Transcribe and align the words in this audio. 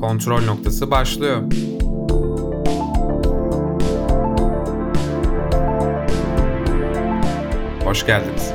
Kontrol 0.00 0.44
noktası 0.44 0.90
başlıyor. 0.90 1.42
Hoş 7.84 8.06
geldiniz. 8.06 8.52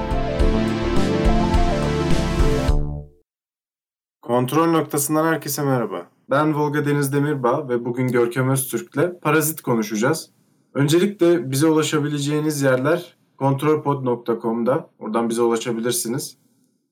Kontrol 4.22 4.68
noktasından 4.68 5.26
herkese 5.26 5.64
merhaba. 5.64 6.08
Ben 6.30 6.56
Volga 6.56 6.86
Deniz 6.86 7.14
Demirbağ 7.14 7.70
ve 7.70 7.86
bugün 7.86 8.08
Görkem 8.08 8.50
Öztürk'le 8.50 9.22
Parazit 9.22 9.62
konuşacağız. 9.62 10.30
Öncelikle 10.74 11.52
bize 11.52 11.68
ulaşabileceğiniz 11.68 12.62
yerler 12.62 13.18
kontrolpod.com'da. 13.38 14.90
Oradan 15.00 15.30
bize 15.30 15.42
ulaşabilirsiniz. 15.42 16.38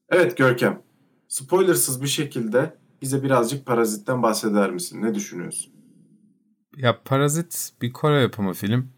Evet 0.09 0.37
Görkem, 0.37 0.81
spoilersız 1.27 2.01
bir 2.01 2.07
şekilde 2.07 2.82
bize 3.03 3.23
birazcık 3.23 3.65
Parazit'ten 3.65 4.23
bahseder 4.23 4.71
misin? 4.71 5.01
Ne 5.01 5.15
düşünüyorsun? 5.15 5.73
Ya 6.77 7.03
Parazit 7.05 7.69
bir 7.81 7.93
Kore 7.93 8.21
yapımı 8.21 8.53
film. 8.53 8.89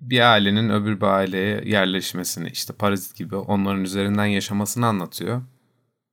Bir 0.00 0.20
ailenin 0.32 0.70
öbür 0.70 1.00
bir 1.00 1.06
aileye 1.06 1.62
yerleşmesini, 1.64 2.48
işte 2.48 2.72
Parazit 2.72 3.16
gibi 3.16 3.36
onların 3.36 3.84
üzerinden 3.84 4.26
yaşamasını 4.26 4.86
anlatıyor. 4.86 5.42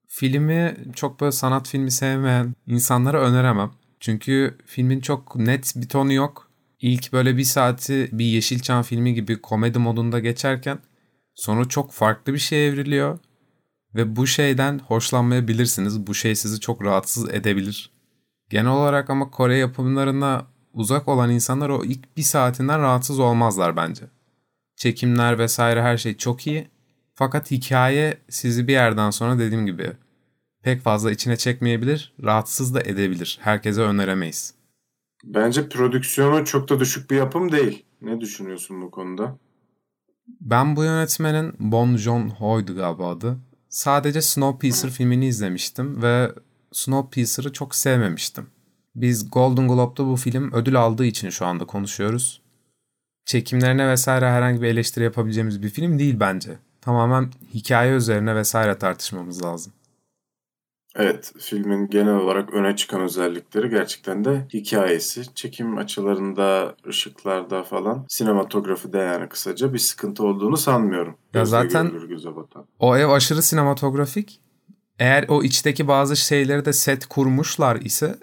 Filmi 0.07 0.77
çok 0.95 1.21
böyle 1.21 1.31
sanat 1.31 1.67
filmi 1.67 1.91
sevmeyen 1.91 2.55
insanlara 2.67 3.21
öneremem. 3.21 3.71
Çünkü 3.99 4.57
filmin 4.65 4.99
çok 4.99 5.35
net 5.35 5.73
bir 5.75 5.89
tonu 5.89 6.13
yok. 6.13 6.49
İlk 6.81 7.13
böyle 7.13 7.37
bir 7.37 7.43
saati 7.43 8.09
bir 8.11 8.25
Yeşilçam 8.25 8.83
filmi 8.83 9.13
gibi 9.13 9.41
komedi 9.41 9.79
modunda 9.79 10.19
geçerken 10.19 10.79
sonra 11.35 11.65
çok 11.65 11.91
farklı 11.91 12.33
bir 12.33 12.37
şey 12.37 12.67
evriliyor. 12.67 13.19
Ve 13.97 14.15
bu 14.15 14.27
şeyden 14.27 14.79
hoşlanmayabilirsiniz. 14.79 16.07
Bu 16.07 16.13
şey 16.13 16.35
sizi 16.35 16.59
çok 16.59 16.83
rahatsız 16.83 17.29
edebilir. 17.29 17.91
Genel 18.49 18.71
olarak 18.71 19.09
ama 19.09 19.31
Kore 19.31 19.57
yapımlarına 19.57 20.45
uzak 20.73 21.07
olan 21.07 21.31
insanlar 21.31 21.69
o 21.69 21.83
ilk 21.83 22.17
bir 22.17 22.21
saatinden 22.21 22.81
rahatsız 22.81 23.19
olmazlar 23.19 23.75
bence. 23.75 24.03
Çekimler 24.75 25.39
vesaire 25.39 25.81
her 25.81 25.97
şey 25.97 26.17
çok 26.17 26.47
iyi. 26.47 26.67
Fakat 27.13 27.51
hikaye 27.51 28.17
sizi 28.29 28.67
bir 28.67 28.73
yerden 28.73 29.09
sonra 29.09 29.39
dediğim 29.39 29.65
gibi 29.65 29.91
pek 30.63 30.81
fazla 30.81 31.11
içine 31.11 31.37
çekmeyebilir, 31.37 32.13
rahatsız 32.23 32.75
da 32.75 32.81
edebilir. 32.81 33.39
Herkese 33.41 33.81
öneremeyiz. 33.81 34.53
Bence 35.23 35.69
prodüksiyonu 35.69 36.45
çok 36.45 36.69
da 36.69 36.79
düşük 36.79 37.11
bir 37.11 37.15
yapım 37.15 37.51
değil. 37.51 37.85
Ne 38.01 38.21
düşünüyorsun 38.21 38.81
bu 38.81 38.91
konuda? 38.91 39.37
Ben 40.41 40.75
bu 40.75 40.83
yönetmenin 40.83 41.53
Bon 41.59 41.97
Joon-ho'ydu 41.97 42.75
galiba 42.75 43.09
adı. 43.09 43.37
Sadece 43.77 44.21
Snowpiercer 44.21 44.89
filmini 44.89 45.27
izlemiştim 45.27 46.01
ve 46.01 46.31
Snowpiercer'ı 46.71 47.53
çok 47.53 47.75
sevmemiştim. 47.75 48.47
Biz 48.95 49.31
Golden 49.31 49.67
Globe'da 49.67 50.07
bu 50.07 50.15
film 50.15 50.51
ödül 50.53 50.75
aldığı 50.75 51.05
için 51.05 51.29
şu 51.29 51.45
anda 51.45 51.65
konuşuyoruz. 51.65 52.41
Çekimlerine 53.25 53.89
vesaire 53.89 54.29
herhangi 54.29 54.61
bir 54.61 54.67
eleştiri 54.67 55.03
yapabileceğimiz 55.03 55.63
bir 55.63 55.69
film 55.69 55.99
değil 55.99 56.19
bence. 56.19 56.57
Tamamen 56.81 57.31
hikaye 57.53 57.93
üzerine 57.93 58.35
vesaire 58.35 58.77
tartışmamız 58.77 59.43
lazım. 59.43 59.73
Evet, 60.99 61.33
filmin 61.39 61.87
genel 61.89 62.15
olarak 62.15 62.53
öne 62.53 62.75
çıkan 62.75 63.01
özellikleri 63.01 63.69
gerçekten 63.69 64.25
de 64.25 64.47
hikayesi. 64.53 65.33
Çekim 65.35 65.77
açılarında, 65.77 66.75
ışıklarda 66.87 67.63
falan, 67.63 68.05
sinematografide 68.09 68.97
yani 68.97 69.29
kısaca 69.29 69.73
bir 69.73 69.79
sıkıntı 69.79 70.23
olduğunu 70.25 70.57
sanmıyorum. 70.57 71.11
Ya 71.33 71.41
Gözle 71.41 71.49
zaten 71.49 71.87
görülür, 71.91 72.09
göze 72.09 72.35
batan. 72.35 72.65
o 72.79 72.97
ev 72.97 73.09
aşırı 73.09 73.41
sinematografik. 73.41 74.41
Eğer 74.99 75.25
o 75.27 75.43
içteki 75.43 75.87
bazı 75.87 76.15
şeyleri 76.17 76.65
de 76.65 76.73
set 76.73 77.05
kurmuşlar 77.05 77.75
ise 77.75 78.15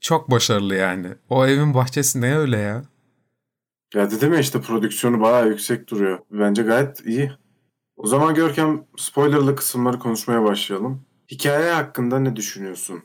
çok 0.00 0.30
başarılı 0.30 0.74
yani. 0.74 1.08
O 1.28 1.46
evin 1.46 1.74
bahçesi 1.74 2.20
ne 2.20 2.36
öyle 2.36 2.58
ya? 2.58 2.82
Ya 3.94 4.10
dedim 4.10 4.32
ya 4.32 4.38
işte 4.40 4.60
prodüksiyonu 4.60 5.20
bayağı 5.20 5.48
yüksek 5.48 5.90
duruyor. 5.90 6.18
Bence 6.30 6.62
gayet 6.62 7.06
iyi. 7.06 7.32
O 7.96 8.06
zaman 8.06 8.34
Görkem 8.34 8.84
spoilerlı 8.98 9.56
kısımları 9.56 9.98
konuşmaya 9.98 10.44
başlayalım. 10.44 11.02
Hikaye 11.30 11.70
hakkında 11.70 12.18
ne 12.18 12.36
düşünüyorsun? 12.36 13.02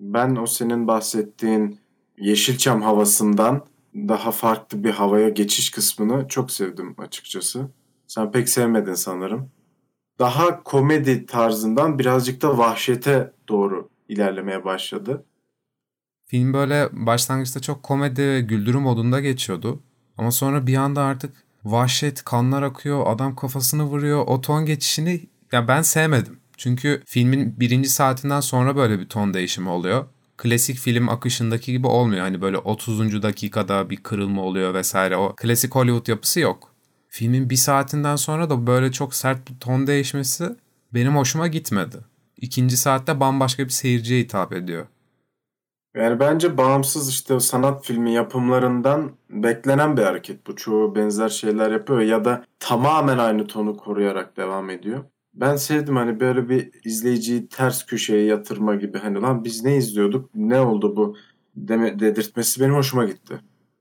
Ben 0.00 0.36
o 0.36 0.46
senin 0.46 0.86
bahsettiğin 0.86 1.80
Yeşilçam 2.18 2.82
havasından 2.82 3.66
daha 3.94 4.30
farklı 4.30 4.84
bir 4.84 4.90
havaya 4.90 5.28
geçiş 5.28 5.70
kısmını 5.70 6.28
çok 6.28 6.50
sevdim 6.50 6.94
açıkçası. 6.98 7.68
Sen 8.06 8.32
pek 8.32 8.48
sevmedin 8.48 8.94
sanırım. 8.94 9.50
Daha 10.18 10.62
komedi 10.62 11.26
tarzından 11.26 11.98
birazcık 11.98 12.42
da 12.42 12.58
vahşete 12.58 13.32
doğru 13.48 13.88
ilerlemeye 14.08 14.64
başladı. 14.64 15.24
Film 16.26 16.52
böyle 16.52 16.88
başlangıçta 16.92 17.60
çok 17.60 17.82
komedi 17.82 18.22
ve 18.22 18.40
güldürü 18.40 18.78
modunda 18.78 19.20
geçiyordu. 19.20 19.82
Ama 20.18 20.30
sonra 20.30 20.66
bir 20.66 20.76
anda 20.76 21.02
artık 21.02 21.44
vahşet, 21.64 22.24
kanlar 22.24 22.62
akıyor, 22.62 23.06
adam 23.06 23.36
kafasını 23.36 23.84
vuruyor. 23.84 24.24
O 24.26 24.40
ton 24.40 24.66
geçişini 24.66 25.20
ya 25.52 25.68
ben 25.68 25.82
sevmedim. 25.82 26.41
Çünkü 26.62 27.02
filmin 27.06 27.60
birinci 27.60 27.88
saatinden 27.88 28.40
sonra 28.40 28.76
böyle 28.76 29.00
bir 29.00 29.08
ton 29.08 29.34
değişimi 29.34 29.68
oluyor. 29.68 30.04
Klasik 30.36 30.78
film 30.78 31.08
akışındaki 31.08 31.72
gibi 31.72 31.86
olmuyor. 31.86 32.22
Hani 32.22 32.40
böyle 32.40 32.58
30. 32.58 33.22
dakikada 33.22 33.90
bir 33.90 33.96
kırılma 33.96 34.42
oluyor 34.42 34.74
vesaire. 34.74 35.16
O 35.16 35.34
klasik 35.36 35.74
Hollywood 35.74 36.08
yapısı 36.08 36.40
yok. 36.40 36.68
Filmin 37.08 37.50
bir 37.50 37.56
saatinden 37.56 38.16
sonra 38.16 38.50
da 38.50 38.66
böyle 38.66 38.92
çok 38.92 39.14
sert 39.14 39.50
bir 39.50 39.58
ton 39.58 39.86
değişmesi 39.86 40.56
benim 40.94 41.16
hoşuma 41.16 41.46
gitmedi. 41.46 41.96
İkinci 42.36 42.76
saatte 42.76 43.20
bambaşka 43.20 43.64
bir 43.64 43.70
seyirciye 43.70 44.20
hitap 44.20 44.52
ediyor. 44.52 44.86
Yani 45.96 46.20
bence 46.20 46.56
bağımsız 46.56 47.10
işte 47.10 47.40
sanat 47.40 47.86
filmi 47.86 48.12
yapımlarından 48.12 49.10
beklenen 49.30 49.96
bir 49.96 50.02
hareket 50.02 50.46
bu. 50.46 50.56
Çoğu 50.56 50.94
benzer 50.94 51.28
şeyler 51.28 51.70
yapıyor 51.70 52.00
ya 52.00 52.24
da 52.24 52.44
tamamen 52.58 53.18
aynı 53.18 53.46
tonu 53.46 53.76
koruyarak 53.76 54.36
devam 54.36 54.70
ediyor. 54.70 55.04
Ben 55.34 55.56
sevdim 55.56 55.96
hani 55.96 56.20
böyle 56.20 56.48
bir 56.48 56.70
izleyiciyi 56.84 57.48
ters 57.48 57.86
köşeye 57.86 58.24
yatırma 58.24 58.74
gibi 58.74 58.98
hani 58.98 59.20
lan 59.20 59.44
biz 59.44 59.64
ne 59.64 59.76
izliyorduk 59.76 60.30
ne 60.34 60.60
oldu 60.60 60.96
bu 60.96 61.16
deme, 61.56 62.00
dedirtmesi 62.00 62.60
benim 62.60 62.74
hoşuma 62.74 63.04
gitti. 63.04 63.40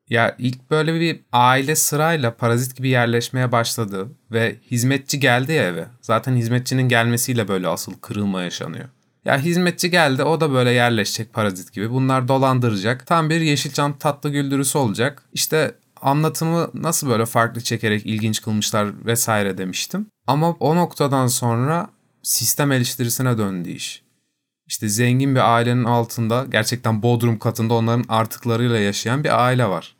Ya 0.09 0.35
ilk 0.37 0.71
böyle 0.71 0.99
bir 0.99 1.19
aile 1.31 1.75
sırayla 1.75 2.35
parazit 2.35 2.77
gibi 2.77 2.89
yerleşmeye 2.89 3.51
başladı 3.51 4.07
ve 4.31 4.55
hizmetçi 4.71 5.19
geldi 5.19 5.51
ya 5.51 5.63
eve. 5.63 5.87
Zaten 6.01 6.35
hizmetçinin 6.35 6.89
gelmesiyle 6.89 7.47
böyle 7.47 7.67
asıl 7.67 7.93
kırılma 7.93 8.41
yaşanıyor. 8.41 8.85
Ya 9.25 9.37
hizmetçi 9.37 9.91
geldi 9.91 10.23
o 10.23 10.41
da 10.41 10.51
böyle 10.51 10.71
yerleşecek 10.71 11.33
parazit 11.33 11.73
gibi. 11.73 11.91
Bunlar 11.91 12.27
dolandıracak. 12.27 13.07
Tam 13.07 13.29
bir 13.29 13.41
Yeşilçam 13.41 13.97
tatlı 13.97 14.29
güldürüsü 14.29 14.77
olacak. 14.77 15.23
İşte 15.33 15.75
anlatımı 16.01 16.69
nasıl 16.73 17.09
böyle 17.09 17.25
farklı 17.25 17.61
çekerek 17.61 18.05
ilginç 18.05 18.41
kılmışlar 18.41 19.05
vesaire 19.05 19.57
demiştim. 19.57 20.07
Ama 20.31 20.51
o 20.59 20.75
noktadan 20.75 21.27
sonra 21.27 21.89
sistem 22.23 22.71
eleştirisine 22.71 23.37
döndü 23.37 23.69
iş. 23.69 24.03
İşte 24.67 24.89
zengin 24.89 25.35
bir 25.35 25.55
ailenin 25.55 25.83
altında 25.83 26.45
gerçekten 26.49 27.03
bodrum 27.03 27.39
katında 27.39 27.73
onların 27.73 28.05
artıklarıyla 28.09 28.79
yaşayan 28.79 29.23
bir 29.23 29.45
aile 29.45 29.65
var. 29.65 29.95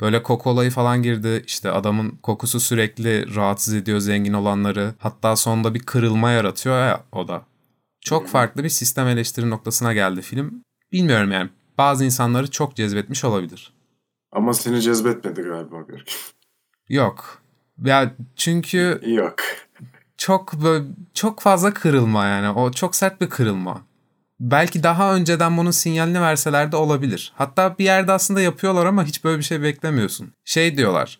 Böyle 0.00 0.22
koku 0.22 0.50
olayı 0.50 0.70
falan 0.70 1.02
girdi. 1.02 1.44
İşte 1.46 1.70
adamın 1.70 2.10
kokusu 2.10 2.60
sürekli 2.60 3.34
rahatsız 3.34 3.74
ediyor 3.74 3.98
zengin 3.98 4.32
olanları. 4.32 4.94
Hatta 4.98 5.36
sonunda 5.36 5.74
bir 5.74 5.80
kırılma 5.80 6.30
yaratıyor 6.30 6.78
ya 6.78 7.04
o 7.12 7.28
da. 7.28 7.42
Çok 8.00 8.28
farklı 8.28 8.64
bir 8.64 8.68
sistem 8.68 9.08
eleştiri 9.08 9.50
noktasına 9.50 9.92
geldi 9.92 10.22
film. 10.22 10.62
Bilmiyorum 10.92 11.32
yani. 11.32 11.50
Bazı 11.78 12.04
insanları 12.04 12.50
çok 12.50 12.76
cezbetmiş 12.76 13.24
olabilir. 13.24 13.72
Ama 14.32 14.54
seni 14.54 14.82
cezbetmedi 14.82 15.42
galiba 15.42 15.80
Görkem. 15.80 16.14
Yok. 16.88 17.45
Ya 17.84 18.14
çünkü 18.36 19.00
Yok. 19.06 19.36
çok 20.16 20.52
böyle, 20.52 20.84
çok 21.14 21.40
fazla 21.40 21.74
kırılma 21.74 22.26
yani. 22.26 22.50
O 22.50 22.72
çok 22.72 22.96
sert 22.96 23.20
bir 23.20 23.30
kırılma. 23.30 23.82
Belki 24.40 24.82
daha 24.82 25.14
önceden 25.14 25.56
bunun 25.56 25.70
sinyalini 25.70 26.20
verseler 26.20 26.72
de 26.72 26.76
olabilir. 26.76 27.32
Hatta 27.36 27.78
bir 27.78 27.84
yerde 27.84 28.12
aslında 28.12 28.40
yapıyorlar 28.40 28.86
ama 28.86 29.04
hiç 29.04 29.24
böyle 29.24 29.38
bir 29.38 29.44
şey 29.44 29.62
beklemiyorsun. 29.62 30.32
Şey 30.44 30.76
diyorlar. 30.76 31.18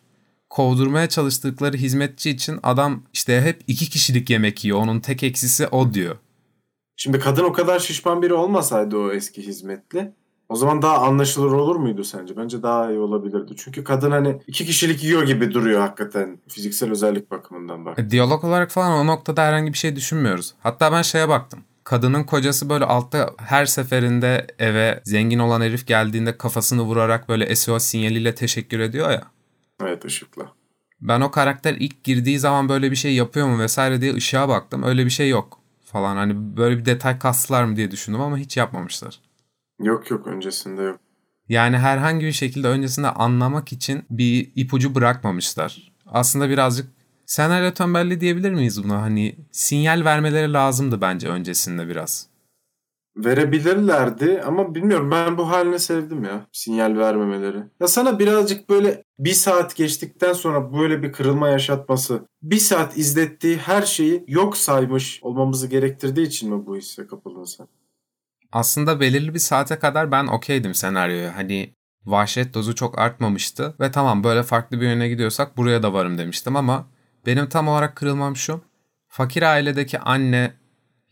Kovdurmaya 0.51 1.09
çalıştıkları 1.09 1.77
hizmetçi 1.77 2.31
için 2.31 2.61
adam 2.63 3.03
işte 3.13 3.41
hep 3.41 3.63
iki 3.67 3.91
kişilik 3.91 4.31
yemek 4.31 4.65
yiyor. 4.65 4.79
Onun 4.79 5.01
tek 5.01 5.23
eksisi 5.23 5.67
o 5.67 5.95
diyor. 5.95 6.17
Şimdi 6.97 7.19
kadın 7.19 7.45
o 7.45 7.53
kadar 7.53 7.79
şişman 7.79 8.23
biri 8.23 8.35
olmasaydı 8.35 8.97
o 8.97 9.13
eski 9.13 9.47
hizmetli 9.47 10.13
o 10.49 10.57
zaman 10.57 10.83
daha 10.83 10.99
anlaşılır 10.99 11.53
olur 11.53 11.77
muydu 11.77 12.05
sence? 12.05 12.37
Bence 12.37 12.63
daha 12.63 12.91
iyi 12.91 12.99
olabilirdi. 12.99 13.53
Çünkü 13.57 13.85
kadın 13.85 14.11
hani 14.11 14.41
iki 14.47 14.67
kişilik 14.67 15.05
yiyor 15.05 15.23
gibi 15.23 15.55
duruyor 15.55 15.81
hakikaten 15.81 16.39
fiziksel 16.49 16.91
özellik 16.91 17.31
bakımından 17.31 17.85
bak. 17.85 17.99
E, 17.99 18.11
Diyalog 18.11 18.45
olarak 18.45 18.71
falan 18.71 18.93
o 18.93 19.07
noktada 19.07 19.43
herhangi 19.43 19.73
bir 19.73 19.79
şey 19.79 19.97
düşünmüyoruz. 19.97 20.55
Hatta 20.61 20.93
ben 20.93 21.03
şeye 21.03 21.29
baktım. 21.29 21.61
Kadının 21.85 22.25
kocası 22.25 22.69
böyle 22.69 22.85
altta 22.85 23.31
her 23.37 23.67
seferinde 23.67 24.47
eve 24.59 25.01
zengin 25.05 25.39
olan 25.39 25.61
herif 25.61 25.87
geldiğinde 25.87 26.39
kafasını 26.39 26.83
vurarak 26.83 27.29
böyle 27.29 27.57
SOS 27.57 27.85
sinyaliyle 27.85 28.35
teşekkür 28.35 28.81
ediyor 28.81 29.11
ya. 29.11 29.23
Evet 29.83 30.05
ışıkla. 30.05 30.47
Ben 31.01 31.21
o 31.21 31.31
karakter 31.31 31.75
ilk 31.75 32.05
girdiği 32.05 32.39
zaman 32.39 32.69
böyle 32.69 32.91
bir 32.91 32.97
şey 32.97 33.15
yapıyor 33.15 33.47
mu 33.47 33.59
vesaire 33.59 34.01
diye 34.01 34.15
ışığa 34.15 34.49
baktım. 34.49 34.83
Öyle 34.83 35.05
bir 35.05 35.11
şey 35.11 35.29
yok 35.29 35.59
falan. 35.85 36.17
Hani 36.17 36.57
böyle 36.57 36.79
bir 36.79 36.85
detay 36.85 37.19
kastılar 37.19 37.65
mı 37.65 37.77
diye 37.77 37.91
düşündüm 37.91 38.21
ama 38.21 38.39
hiç 38.39 38.57
yapmamışlar. 38.57 39.21
Yok 39.81 40.11
yok 40.11 40.27
öncesinde 40.27 40.83
yok. 40.83 41.01
Yani 41.49 41.79
herhangi 41.79 42.27
bir 42.27 42.33
şekilde 42.33 42.69
öncesinde 42.69 43.09
anlamak 43.09 43.73
için 43.73 44.05
bir 44.11 44.53
ipucu 44.55 44.95
bırakmamışlar. 44.95 45.93
Aslında 46.07 46.49
birazcık 46.51 46.89
senaryo 47.27 47.71
tembelliği 47.71 48.21
diyebilir 48.21 48.51
miyiz 48.53 48.85
buna? 48.85 49.03
Hani 49.03 49.37
sinyal 49.53 50.05
vermeleri 50.05 50.53
lazımdı 50.53 51.01
bence 51.01 51.29
öncesinde 51.29 51.89
biraz. 51.89 52.29
Verebilirlerdi 53.17 54.43
ama 54.47 54.75
bilmiyorum 54.75 55.11
ben 55.11 55.39
bu 55.39 55.51
haline 55.51 55.79
sevdim 55.79 56.25
ya 56.25 56.47
sinyal 56.53 56.97
vermemeleri. 56.97 57.59
Ya 57.81 57.89
sana 57.89 58.19
birazcık 58.19 58.69
böyle 58.71 59.05
bir 59.19 59.33
saat 59.33 59.77
geçtikten 59.77 60.33
sonra 60.33 60.73
böyle 60.73 61.03
bir 61.03 61.13
kırılma 61.13 61.49
yaşatması, 61.49 62.29
bir 62.43 62.59
saat 62.59 62.97
izlettiği 62.99 63.57
her 63.57 63.83
şeyi 63.83 64.25
yok 64.29 64.57
saymış 64.57 65.21
olmamızı 65.23 65.67
gerektirdiği 65.67 66.27
için 66.27 66.55
mi 66.55 66.67
bu 66.67 66.77
hisse 66.77 67.07
kapıldın 67.07 67.45
sen? 67.45 67.67
Aslında 68.57 69.01
belirli 69.01 69.35
bir 69.35 69.39
saate 69.39 69.79
kadar 69.79 70.11
ben 70.13 70.27
okeydim 70.27 70.75
senaryoya. 70.75 71.37
Hani 71.37 71.75
vahşet 72.07 72.55
dozu 72.55 72.75
çok 72.75 72.99
artmamıştı 72.99 73.75
ve 73.81 73.91
tamam 73.91 74.25
böyle 74.25 74.43
farklı 74.43 74.81
bir 74.81 74.87
yöne 74.87 75.09
gidiyorsak 75.09 75.57
buraya 75.57 75.83
da 75.83 75.93
varım 75.93 76.19
demiştim 76.19 76.57
ama 76.57 76.87
benim 77.27 77.49
tam 77.49 77.69
olarak 77.69 77.97
kırılmam 77.97 78.37
şu. 78.37 78.61
Fakir 79.09 79.43
ailedeki 79.43 79.99
anne 79.99 80.53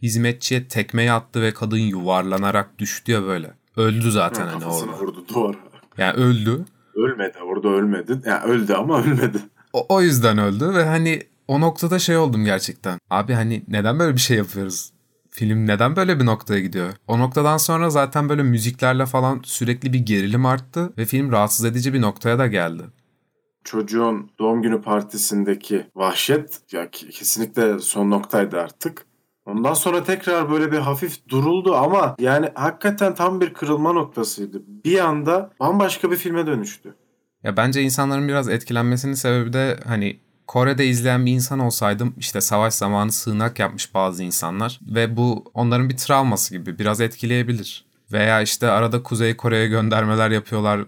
hizmetçiye 0.02 0.68
tekmeyi 0.68 1.12
attı 1.12 1.42
ve 1.42 1.54
kadın 1.54 1.76
yuvarlanarak 1.78 2.78
düştü 2.78 3.12
ya 3.12 3.22
böyle. 3.22 3.50
Öldü 3.76 4.10
zaten 4.10 4.46
Ha, 4.46 4.52
hani 4.52 4.60
kafasını 4.60 4.90
orada. 4.90 5.00
vurdu 5.02 5.24
duvara. 5.28 5.56
Yani 5.98 6.12
öldü. 6.12 6.64
Ölmedi 6.94 7.38
orada 7.38 7.68
ölmedi. 7.68 8.20
Yani 8.26 8.42
öldü 8.44 8.72
ama 8.72 9.02
ölmedi. 9.02 9.38
O, 9.72 9.86
o 9.88 10.02
yüzden 10.02 10.38
öldü 10.38 10.74
ve 10.74 10.84
hani 10.84 11.22
o 11.48 11.60
noktada 11.60 11.98
şey 11.98 12.16
oldum 12.16 12.44
gerçekten. 12.44 12.98
Abi 13.10 13.32
hani 13.32 13.64
neden 13.68 13.98
böyle 13.98 14.14
bir 14.14 14.20
şey 14.20 14.36
yapıyoruz? 14.36 14.93
Film 15.36 15.66
neden 15.66 15.96
böyle 15.96 16.20
bir 16.20 16.26
noktaya 16.26 16.60
gidiyor? 16.60 16.92
O 17.08 17.18
noktadan 17.18 17.56
sonra 17.56 17.90
zaten 17.90 18.28
böyle 18.28 18.42
müziklerle 18.42 19.06
falan 19.06 19.40
sürekli 19.44 19.92
bir 19.92 19.98
gerilim 19.98 20.46
arttı 20.46 20.92
ve 20.98 21.04
film 21.04 21.32
rahatsız 21.32 21.64
edici 21.64 21.94
bir 21.94 22.00
noktaya 22.00 22.38
da 22.38 22.46
geldi. 22.46 22.82
Çocuğun 23.64 24.30
doğum 24.38 24.62
günü 24.62 24.82
partisindeki 24.82 25.86
vahşet 25.94 26.60
ya 26.72 26.90
kesinlikle 26.90 27.78
son 27.78 28.10
noktaydı 28.10 28.60
artık. 28.60 29.06
Ondan 29.46 29.74
sonra 29.74 30.04
tekrar 30.04 30.50
böyle 30.50 30.72
bir 30.72 30.78
hafif 30.78 31.28
duruldu 31.28 31.74
ama 31.74 32.16
yani 32.18 32.50
hakikaten 32.54 33.14
tam 33.14 33.40
bir 33.40 33.54
kırılma 33.54 33.92
noktasıydı. 33.92 34.62
Bir 34.84 34.98
anda 34.98 35.50
bambaşka 35.60 36.10
bir 36.10 36.16
filme 36.16 36.46
dönüştü. 36.46 36.94
Ya 37.42 37.56
bence 37.56 37.82
insanların 37.82 38.28
biraz 38.28 38.48
etkilenmesinin 38.48 39.14
sebebi 39.14 39.52
de 39.52 39.78
hani 39.86 40.20
Kore'de 40.46 40.86
izleyen 40.86 41.26
bir 41.26 41.32
insan 41.32 41.58
olsaydım 41.58 42.14
işte 42.18 42.40
savaş 42.40 42.74
zamanı 42.74 43.12
sığınak 43.12 43.58
yapmış 43.58 43.94
bazı 43.94 44.22
insanlar 44.22 44.80
ve 44.86 45.16
bu 45.16 45.44
onların 45.54 45.88
bir 45.88 45.96
travması 45.96 46.54
gibi 46.54 46.78
biraz 46.78 47.00
etkileyebilir. 47.00 47.84
Veya 48.12 48.40
işte 48.40 48.70
arada 48.70 49.02
Kuzey 49.02 49.36
Kore'ye 49.36 49.68
göndermeler 49.68 50.30
yapıyorlar, 50.30 50.80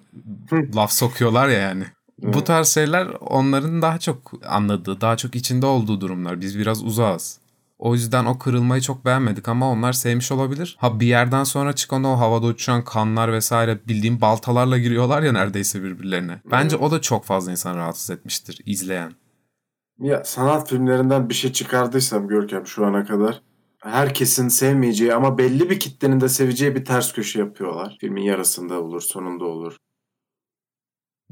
laf 0.74 0.92
sokuyorlar 0.92 1.48
ya 1.48 1.58
yani. 1.58 1.84
Bu 2.22 2.44
tarz 2.44 2.68
şeyler 2.68 3.06
onların 3.20 3.82
daha 3.82 3.98
çok 3.98 4.32
anladığı, 4.48 5.00
daha 5.00 5.16
çok 5.16 5.34
içinde 5.34 5.66
olduğu 5.66 6.00
durumlar. 6.00 6.40
Biz 6.40 6.58
biraz 6.58 6.84
uzağız. 6.84 7.38
O 7.78 7.94
yüzden 7.94 8.24
o 8.24 8.38
kırılmayı 8.38 8.82
çok 8.82 9.04
beğenmedik 9.04 9.48
ama 9.48 9.70
onlar 9.70 9.92
sevmiş 9.92 10.32
olabilir. 10.32 10.76
Ha 10.80 11.00
bir 11.00 11.06
yerden 11.06 11.44
sonra 11.44 11.72
çıkan 11.72 12.04
o 12.04 12.18
havada 12.18 12.46
uçuşan 12.46 12.84
kanlar 12.84 13.32
vesaire 13.32 13.78
bildiğim 13.88 14.20
baltalarla 14.20 14.78
giriyorlar 14.78 15.22
ya 15.22 15.32
neredeyse 15.32 15.82
birbirlerine. 15.82 16.40
Bence 16.50 16.76
o 16.76 16.90
da 16.90 17.00
çok 17.00 17.24
fazla 17.24 17.50
insan 17.50 17.76
rahatsız 17.76 18.10
etmiştir 18.10 18.60
izleyen. 18.66 19.12
Ya 19.98 20.24
sanat 20.24 20.68
filmlerinden 20.68 21.28
bir 21.28 21.34
şey 21.34 21.52
çıkardıysam 21.52 22.28
Görkem 22.28 22.66
şu 22.66 22.86
ana 22.86 23.04
kadar 23.04 23.42
herkesin 23.82 24.48
sevmeyeceği 24.48 25.14
ama 25.14 25.38
belli 25.38 25.70
bir 25.70 25.80
kitlenin 25.80 26.20
de 26.20 26.28
seveceği 26.28 26.74
bir 26.74 26.84
ters 26.84 27.12
köşe 27.12 27.38
yapıyorlar. 27.38 27.96
Filmin 28.00 28.22
yarısında 28.22 28.80
olur, 28.80 29.00
sonunda 29.00 29.44
olur. 29.44 29.76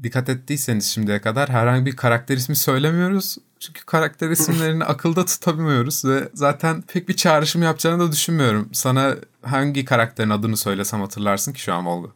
Dikkat 0.03 0.29
ettiyseniz 0.29 0.85
şimdiye 0.85 1.21
kadar 1.21 1.49
herhangi 1.49 1.85
bir 1.85 1.95
karakter 1.95 2.37
ismi 2.37 2.55
söylemiyoruz. 2.55 3.37
Çünkü 3.59 3.85
karakter 3.85 4.29
isimlerini 4.29 4.83
akılda 4.85 5.25
tutamıyoruz 5.25 6.05
ve 6.05 6.29
zaten 6.33 6.81
pek 6.81 7.09
bir 7.09 7.15
çağrışım 7.15 7.63
yapacağını 7.63 8.03
da 8.07 8.11
düşünmüyorum. 8.11 8.69
Sana 8.73 9.15
hangi 9.41 9.85
karakterin 9.85 10.29
adını 10.29 10.57
söylesem 10.57 11.01
hatırlarsın 11.01 11.53
ki 11.53 11.61
şu 11.61 11.73
an 11.73 11.85
Olga? 11.85 12.09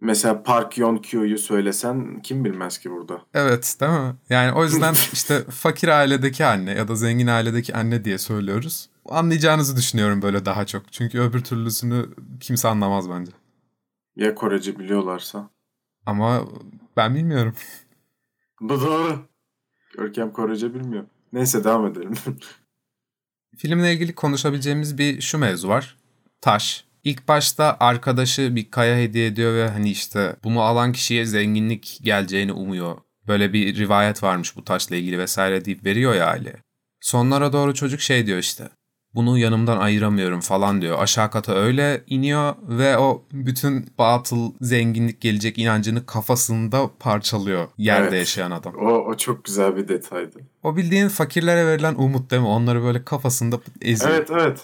Mesela 0.00 0.42
Park 0.42 0.78
Yeon-kyo'yu 0.78 1.38
söylesen 1.38 2.20
kim 2.22 2.44
bilmez 2.44 2.78
ki 2.78 2.90
burada. 2.90 3.22
Evet 3.34 3.76
değil 3.80 3.92
mi? 3.92 4.14
Yani 4.30 4.52
o 4.52 4.64
yüzden 4.64 4.94
işte 5.12 5.44
fakir 5.44 5.88
ailedeki 5.88 6.44
anne 6.44 6.70
ya 6.72 6.88
da 6.88 6.94
zengin 6.94 7.26
ailedeki 7.26 7.74
anne 7.74 8.04
diye 8.04 8.18
söylüyoruz. 8.18 8.88
Anlayacağınızı 9.08 9.76
düşünüyorum 9.76 10.22
böyle 10.22 10.44
daha 10.44 10.66
çok. 10.66 10.92
Çünkü 10.92 11.20
öbür 11.20 11.44
türlüsünü 11.44 12.06
kimse 12.40 12.68
anlamaz 12.68 13.10
bence. 13.10 13.32
Ya 14.16 14.34
Korece 14.34 14.78
biliyorlarsa. 14.78 15.50
Ama 16.06 16.48
ben 16.96 17.14
bilmiyorum. 17.14 17.54
Bu 18.60 18.80
doğru. 18.80 19.18
Görkem 19.96 20.32
Korece 20.32 20.74
bilmiyor. 20.74 21.04
Neyse 21.32 21.64
devam 21.64 21.86
edelim. 21.86 22.14
Filmle 23.56 23.92
ilgili 23.92 24.14
konuşabileceğimiz 24.14 24.98
bir 24.98 25.20
şu 25.20 25.38
mevzu 25.38 25.68
var. 25.68 25.96
Taş. 26.40 26.84
İlk 27.04 27.28
başta 27.28 27.76
arkadaşı 27.80 28.56
bir 28.56 28.70
kaya 28.70 28.96
hediye 28.96 29.26
ediyor 29.26 29.54
ve 29.54 29.68
hani 29.68 29.90
işte 29.90 30.36
bunu 30.44 30.60
alan 30.60 30.92
kişiye 30.92 31.24
zenginlik 31.24 31.98
geleceğini 32.02 32.52
umuyor. 32.52 32.96
Böyle 33.28 33.52
bir 33.52 33.76
rivayet 33.76 34.22
varmış 34.22 34.56
bu 34.56 34.64
taşla 34.64 34.96
ilgili 34.96 35.18
vesaire 35.18 35.64
deyip 35.64 35.84
veriyor 35.84 36.14
ya 36.14 36.26
aile. 36.26 36.56
Sonlara 37.00 37.52
doğru 37.52 37.74
çocuk 37.74 38.00
şey 38.00 38.26
diyor 38.26 38.38
işte. 38.38 38.68
Bunu 39.14 39.38
yanımdan 39.38 39.78
ayıramıyorum 39.78 40.40
falan 40.40 40.82
diyor. 40.82 40.98
Aşağı 40.98 41.30
kata 41.30 41.54
öyle 41.54 42.04
iniyor 42.06 42.54
ve 42.62 42.98
o 42.98 43.24
bütün 43.32 43.86
batıl 43.98 44.52
zenginlik 44.60 45.20
gelecek 45.20 45.58
inancını 45.58 46.06
kafasında 46.06 46.90
parçalıyor 47.00 47.68
yerde 47.78 48.08
Evet. 48.08 48.18
yaşayan 48.18 48.50
adam. 48.50 48.74
o, 48.74 48.92
o 48.92 49.16
çok 49.16 49.44
güzel 49.44 49.76
bir 49.76 49.88
detaydı. 49.88 50.38
O 50.62 50.76
bildiğin 50.76 51.08
fakirlere 51.08 51.66
verilen 51.66 51.94
umut 51.94 52.30
değil 52.30 52.42
mi? 52.42 52.48
Onları 52.48 52.82
böyle 52.82 53.04
kafasında 53.04 53.60
eziyor. 53.82 54.10
Evet 54.14 54.28
evet. 54.30 54.60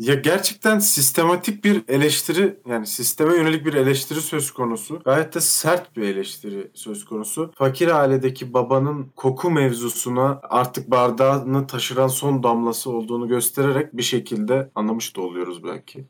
Ya 0.00 0.14
gerçekten 0.14 0.78
sistematik 0.78 1.64
bir 1.64 1.82
eleştiri 1.88 2.56
yani 2.68 2.86
sisteme 2.86 3.36
yönelik 3.36 3.66
bir 3.66 3.74
eleştiri 3.74 4.20
söz 4.20 4.50
konusu. 4.50 5.02
Gayet 5.04 5.34
de 5.34 5.40
sert 5.40 5.96
bir 5.96 6.02
eleştiri 6.02 6.70
söz 6.74 7.04
konusu. 7.04 7.52
Fakir 7.54 7.88
ailedeki 7.88 8.54
babanın 8.54 9.12
koku 9.16 9.50
mevzusuna 9.50 10.40
artık 10.42 10.90
bardağını 10.90 11.66
taşıran 11.66 12.08
son 12.08 12.42
damlası 12.42 12.90
olduğunu 12.90 13.28
göstererek 13.28 13.96
bir 13.96 14.02
şekilde 14.02 14.70
anlamış 14.74 15.16
da 15.16 15.20
oluyoruz 15.20 15.64
belki. 15.64 16.04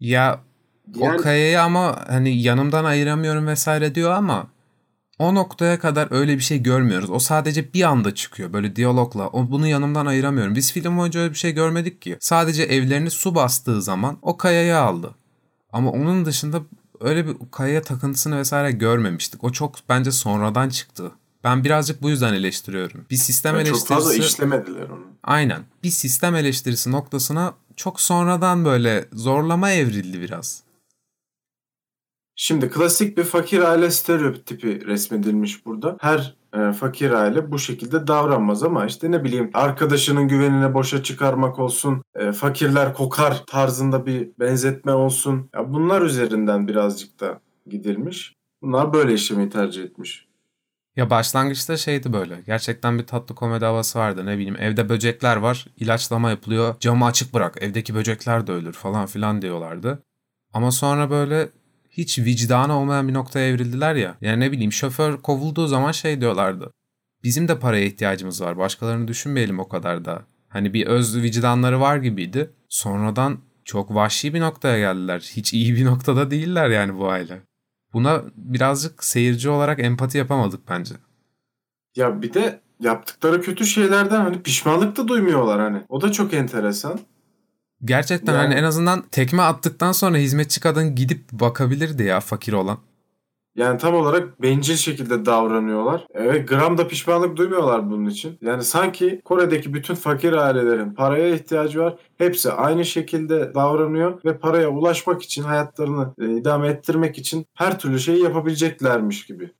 Ya 0.00 0.40
o 1.00 1.04
Yani- 1.04 1.16
kayayı 1.20 1.62
ama 1.62 1.96
hani 2.08 2.42
yanımdan 2.42 2.84
ayıramıyorum 2.84 3.46
vesaire 3.46 3.94
diyor 3.94 4.10
ama 4.10 4.46
o 5.18 5.34
noktaya 5.34 5.78
kadar 5.78 6.08
öyle 6.10 6.36
bir 6.36 6.42
şey 6.42 6.62
görmüyoruz. 6.62 7.10
O 7.10 7.18
sadece 7.18 7.72
bir 7.72 7.82
anda 7.82 8.14
çıkıyor 8.14 8.52
böyle 8.52 8.76
diyalogla. 8.76 9.28
O 9.28 9.50
bunu 9.50 9.66
yanımdan 9.66 10.06
ayıramıyorum. 10.06 10.54
Biz 10.54 10.72
film 10.72 10.98
boyunca 10.98 11.20
öyle 11.20 11.30
bir 11.30 11.38
şey 11.38 11.52
görmedik 11.52 12.02
ki. 12.02 12.16
Sadece 12.20 12.62
evlerini 12.62 13.10
su 13.10 13.34
bastığı 13.34 13.82
zaman 13.82 14.18
o 14.22 14.36
kayayı 14.36 14.78
aldı. 14.78 15.14
Ama 15.72 15.90
onun 15.90 16.24
dışında 16.24 16.62
öyle 17.00 17.26
bir 17.26 17.36
kayaya 17.50 17.82
takıntısını 17.82 18.38
vesaire 18.38 18.72
görmemiştik. 18.72 19.44
O 19.44 19.52
çok 19.52 19.74
bence 19.88 20.12
sonradan 20.12 20.68
çıktı. 20.68 21.12
Ben 21.44 21.64
birazcık 21.64 22.02
bu 22.02 22.10
yüzden 22.10 22.34
eleştiriyorum. 22.34 23.06
Bir 23.10 23.16
sistem 23.16 23.54
Yani 23.54 23.64
çok 23.66 23.76
eleştirisi... 23.76 23.94
fazla 23.94 24.14
işlemediler 24.14 24.88
onu. 24.88 25.06
Aynen. 25.22 25.62
Bir 25.82 25.90
sistem 25.90 26.34
eleştirisi 26.34 26.92
noktasına 26.92 27.54
çok 27.76 28.00
sonradan 28.00 28.64
böyle 28.64 29.08
zorlama 29.12 29.70
evrildi 29.70 30.20
biraz. 30.20 30.62
Şimdi 32.36 32.70
klasik 32.70 33.18
bir 33.18 33.24
fakir 33.24 33.60
aile 33.60 33.90
stereotipi 33.90 34.86
resmedilmiş 34.86 35.66
burada. 35.66 35.96
Her 36.00 36.34
e, 36.54 36.72
fakir 36.72 37.10
aile 37.10 37.50
bu 37.50 37.58
şekilde 37.58 38.06
davranmaz 38.06 38.62
ama 38.62 38.86
işte 38.86 39.10
ne 39.10 39.24
bileyim 39.24 39.50
arkadaşının 39.54 40.28
güvenine 40.28 40.74
boşa 40.74 41.02
çıkarmak 41.02 41.58
olsun, 41.58 42.02
e, 42.14 42.32
fakirler 42.32 42.94
kokar 42.94 43.42
tarzında 43.46 44.06
bir 44.06 44.30
benzetme 44.38 44.92
olsun. 44.92 45.50
Ya 45.54 45.72
bunlar 45.72 46.02
üzerinden 46.02 46.68
birazcık 46.68 47.20
da 47.20 47.40
gidilmiş. 47.66 48.34
Bunlar 48.62 48.92
böyle 48.92 49.14
işlemeyi 49.14 49.50
tercih 49.50 49.84
etmiş. 49.84 50.26
Ya 50.96 51.10
başlangıçta 51.10 51.76
şeydi 51.76 52.12
böyle. 52.12 52.42
Gerçekten 52.46 52.98
bir 52.98 53.06
tatlı 53.06 53.34
komedi 53.34 53.64
havası 53.64 53.98
vardı. 53.98 54.26
Ne 54.26 54.34
bileyim 54.38 54.56
evde 54.60 54.88
böcekler 54.88 55.36
var. 55.36 55.66
ilaçlama 55.76 56.30
yapılıyor. 56.30 56.74
Camı 56.80 57.04
açık 57.04 57.34
bırak. 57.34 57.62
Evdeki 57.62 57.94
böcekler 57.94 58.46
de 58.46 58.52
ölür 58.52 58.72
falan 58.72 59.06
filan 59.06 59.42
diyorlardı. 59.42 60.02
Ama 60.52 60.70
sonra 60.70 61.10
böyle 61.10 61.48
hiç 61.96 62.18
vicdanı 62.18 62.78
olmayan 62.78 63.08
bir 63.08 63.14
noktaya 63.14 63.48
evrildiler 63.48 63.94
ya. 63.94 64.16
Yani 64.20 64.40
ne 64.40 64.52
bileyim 64.52 64.72
şoför 64.72 65.16
kovulduğu 65.22 65.66
zaman 65.66 65.92
şey 65.92 66.20
diyorlardı. 66.20 66.70
Bizim 67.22 67.48
de 67.48 67.58
paraya 67.58 67.84
ihtiyacımız 67.84 68.42
var. 68.42 68.58
Başkalarını 68.58 69.08
düşünmeyelim 69.08 69.58
o 69.58 69.68
kadar 69.68 70.04
da. 70.04 70.22
Hani 70.48 70.74
bir 70.74 70.86
öz 70.86 71.22
vicdanları 71.22 71.80
var 71.80 71.96
gibiydi. 71.96 72.50
Sonradan 72.68 73.38
çok 73.64 73.94
vahşi 73.94 74.34
bir 74.34 74.40
noktaya 74.40 74.78
geldiler. 74.78 75.32
Hiç 75.36 75.52
iyi 75.52 75.76
bir 75.76 75.84
noktada 75.84 76.30
değiller 76.30 76.70
yani 76.70 76.98
bu 76.98 77.10
aile. 77.10 77.42
Buna 77.92 78.22
birazcık 78.36 79.04
seyirci 79.04 79.48
olarak 79.48 79.78
empati 79.78 80.18
yapamadık 80.18 80.68
bence. 80.68 80.94
Ya 81.96 82.22
bir 82.22 82.34
de 82.34 82.60
yaptıkları 82.80 83.42
kötü 83.42 83.66
şeylerden 83.66 84.20
hani 84.20 84.42
pişmanlık 84.42 84.96
da 84.96 85.08
duymuyorlar 85.08 85.60
hani. 85.60 85.82
O 85.88 86.00
da 86.00 86.12
çok 86.12 86.34
enteresan. 86.34 87.00
Gerçekten 87.84 88.32
Yani- 88.32 88.42
hani 88.42 88.54
en 88.54 88.64
azından 88.64 89.02
tekme 89.02 89.42
attıktan 89.42 89.92
sonra 89.92 90.16
hizmetçi 90.16 90.60
kadın 90.60 90.94
gidip 90.94 91.32
bakabilirdi 91.32 92.02
ya 92.02 92.20
fakir 92.20 92.52
olan. 92.52 92.78
Yani 93.56 93.78
tam 93.78 93.94
olarak 93.94 94.42
bencil 94.42 94.76
şekilde 94.76 95.26
davranıyorlar. 95.26 96.06
Evet 96.14 96.48
gram 96.48 96.78
da 96.78 96.88
pişmanlık 96.88 97.36
duymuyorlar 97.36 97.90
bunun 97.90 98.06
için. 98.06 98.38
Yani 98.42 98.64
sanki 98.64 99.20
Kore'deki 99.24 99.74
bütün 99.74 99.94
fakir 99.94 100.32
ailelerin 100.32 100.94
paraya 100.94 101.34
ihtiyacı 101.34 101.80
var. 101.80 101.96
Hepsi 102.18 102.52
aynı 102.52 102.84
şekilde 102.84 103.54
davranıyor 103.54 104.20
ve 104.24 104.38
paraya 104.38 104.68
ulaşmak 104.68 105.22
için 105.22 105.42
hayatlarını 105.42 106.14
e, 106.20 106.36
idame 106.36 106.68
ettirmek 106.68 107.18
için 107.18 107.46
her 107.54 107.78
türlü 107.78 108.00
şeyi 108.00 108.22
yapabileceklermiş 108.22 109.26
gibi. 109.26 109.50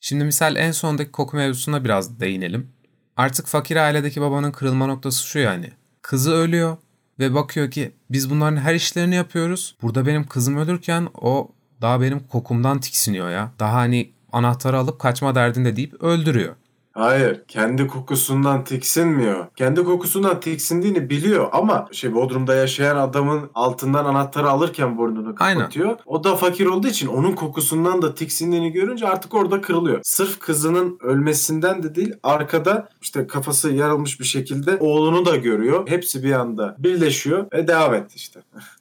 Şimdi 0.00 0.24
misal 0.24 0.56
en 0.56 0.72
sondaki 0.72 1.12
koku 1.12 1.36
mevzusuna 1.36 1.84
biraz 1.84 2.20
değinelim. 2.20 2.70
Artık 3.16 3.46
fakir 3.46 3.76
ailedeki 3.76 4.20
babanın 4.20 4.52
kırılma 4.52 4.86
noktası 4.86 5.26
şu 5.26 5.38
yani. 5.38 5.72
Kızı 6.02 6.32
ölüyor 6.32 6.76
ve 7.18 7.34
bakıyor 7.34 7.70
ki 7.70 7.92
biz 8.10 8.30
bunların 8.30 8.56
her 8.56 8.74
işlerini 8.74 9.14
yapıyoruz. 9.14 9.76
Burada 9.82 10.06
benim 10.06 10.26
kızım 10.26 10.56
ölürken 10.56 11.08
o 11.14 11.48
daha 11.82 12.00
benim 12.00 12.20
kokumdan 12.20 12.80
tiksiniyor 12.80 13.30
ya. 13.30 13.52
Daha 13.58 13.74
hani 13.74 14.10
anahtarı 14.32 14.78
alıp 14.78 14.98
kaçma 14.98 15.34
derdinde 15.34 15.76
deyip 15.76 16.02
öldürüyor. 16.02 16.54
Hayır, 16.98 17.42
kendi 17.48 17.86
kokusundan 17.86 18.64
tiksinmiyor. 18.64 19.46
Kendi 19.56 19.84
kokusundan 19.84 20.40
tiksindiğini 20.40 21.10
biliyor 21.10 21.48
ama 21.52 21.88
şey 21.92 22.14
Bodrum'da 22.14 22.54
yaşayan 22.54 22.96
adamın 22.96 23.50
altından 23.54 24.04
anahtarı 24.04 24.50
alırken 24.50 24.98
burnunu 24.98 25.34
Aynen. 25.38 25.58
kapatıyor. 25.58 25.96
O 26.06 26.24
da 26.24 26.36
fakir 26.36 26.66
olduğu 26.66 26.88
için 26.88 27.06
onun 27.06 27.32
kokusundan 27.32 28.02
da 28.02 28.14
tiksindiğini 28.14 28.72
görünce 28.72 29.08
artık 29.08 29.34
orada 29.34 29.60
kırılıyor. 29.60 30.00
Sırf 30.02 30.38
kızının 30.38 30.98
ölmesinden 31.00 31.82
de 31.82 31.94
değil, 31.94 32.14
arkada 32.22 32.88
işte 33.02 33.26
kafası 33.26 33.72
yarılmış 33.72 34.20
bir 34.20 34.24
şekilde 34.24 34.76
oğlunu 34.80 35.26
da 35.26 35.36
görüyor. 35.36 35.88
Hepsi 35.88 36.22
bir 36.22 36.32
anda 36.32 36.76
birleşiyor 36.78 37.46
ve 37.52 37.68
devam 37.68 37.94
etti 37.94 38.16
işte. 38.16 38.40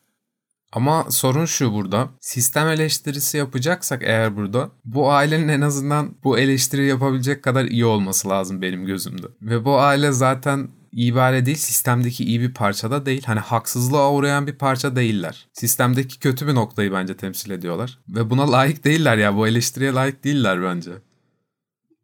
Ama 0.78 1.06
sorun 1.10 1.46
şu 1.46 1.74
burada. 1.74 2.10
Sistem 2.20 2.68
eleştirisi 2.68 3.38
yapacaksak 3.38 4.04
eğer 4.04 4.36
burada 4.36 4.70
bu 4.86 5.12
ailenin 5.12 5.48
en 5.48 5.62
azından 5.62 6.16
bu 6.24 6.40
eleştiri 6.40 6.86
yapabilecek 6.86 7.44
kadar 7.44 7.66
iyi 7.66 7.86
olması 7.86 8.30
lazım 8.30 8.62
benim 8.62 8.86
gözümde. 8.86 9.28
Ve 9.42 9.66
bu 9.66 9.80
aile 9.80 10.12
zaten 10.12 10.68
iyi 10.92 11.14
bir 11.14 11.20
aile 11.20 11.46
değil, 11.46 11.58
sistemdeki 11.58 12.24
iyi 12.24 12.42
bir 12.42 12.54
parça 12.54 12.92
da 12.92 13.06
değil. 13.06 13.24
Hani 13.26 13.40
haksızlığa 13.40 14.14
uğrayan 14.14 14.48
bir 14.48 14.56
parça 14.56 14.96
değiller. 14.96 15.48
Sistemdeki 15.54 16.20
kötü 16.20 16.48
bir 16.48 16.56
noktayı 16.56 16.92
bence 16.92 17.18
temsil 17.18 17.52
ediyorlar. 17.52 18.00
Ve 18.10 18.30
buna 18.30 18.52
layık 18.52 18.84
değiller 18.84 19.18
ya. 19.18 19.36
Bu 19.36 19.48
eleştiriye 19.48 19.92
layık 19.92 20.24
değiller 20.24 20.64
bence. 20.64 20.92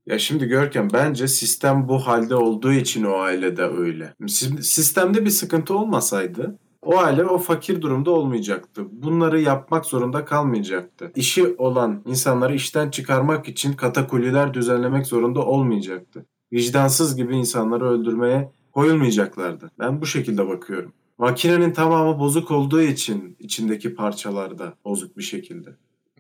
Ya 0.06 0.20
şimdi 0.20 0.46
Görkem 0.46 0.88
bence 0.94 1.28
sistem 1.28 1.88
bu 1.88 2.08
halde 2.08 2.36
olduğu 2.36 2.74
için 2.74 3.04
o 3.04 3.14
ailede 3.14 3.64
öyle. 3.64 4.14
Sistemde 4.62 5.26
bir 5.26 5.30
sıkıntı 5.30 5.78
olmasaydı 5.78 6.60
o 6.86 6.98
aile 6.98 7.26
o 7.26 7.38
fakir 7.38 7.82
durumda 7.82 8.12
olmayacaktı. 8.12 8.86
Bunları 8.92 9.42
yapmak 9.42 9.86
zorunda 9.86 10.26
kalmayacaktı. 10.26 11.12
İşi 11.16 11.56
olan 11.58 12.02
insanları 12.06 12.56
işten 12.56 12.90
çıkarmak 12.90 13.48
için 13.48 13.74
katakulliler 13.74 14.54
düzenlemek 14.54 15.08
zorunda 15.08 15.46
olmayacaktı. 15.46 16.26
Vicdansız 16.54 17.16
gibi 17.16 17.36
insanları 17.36 17.90
öldürmeye 17.90 18.52
koyulmayacaklardı. 18.72 19.72
Ben 19.80 20.02
bu 20.02 20.06
şekilde 20.06 20.48
bakıyorum. 20.48 20.94
Makinenin 21.18 21.74
tamamı 21.74 22.20
bozuk 22.20 22.52
olduğu 22.52 22.82
için 22.82 23.36
içindeki 23.40 23.96
parçalarda 23.96 24.74
bozuk 24.86 25.18
bir 25.18 25.24
şekilde. 25.24 25.70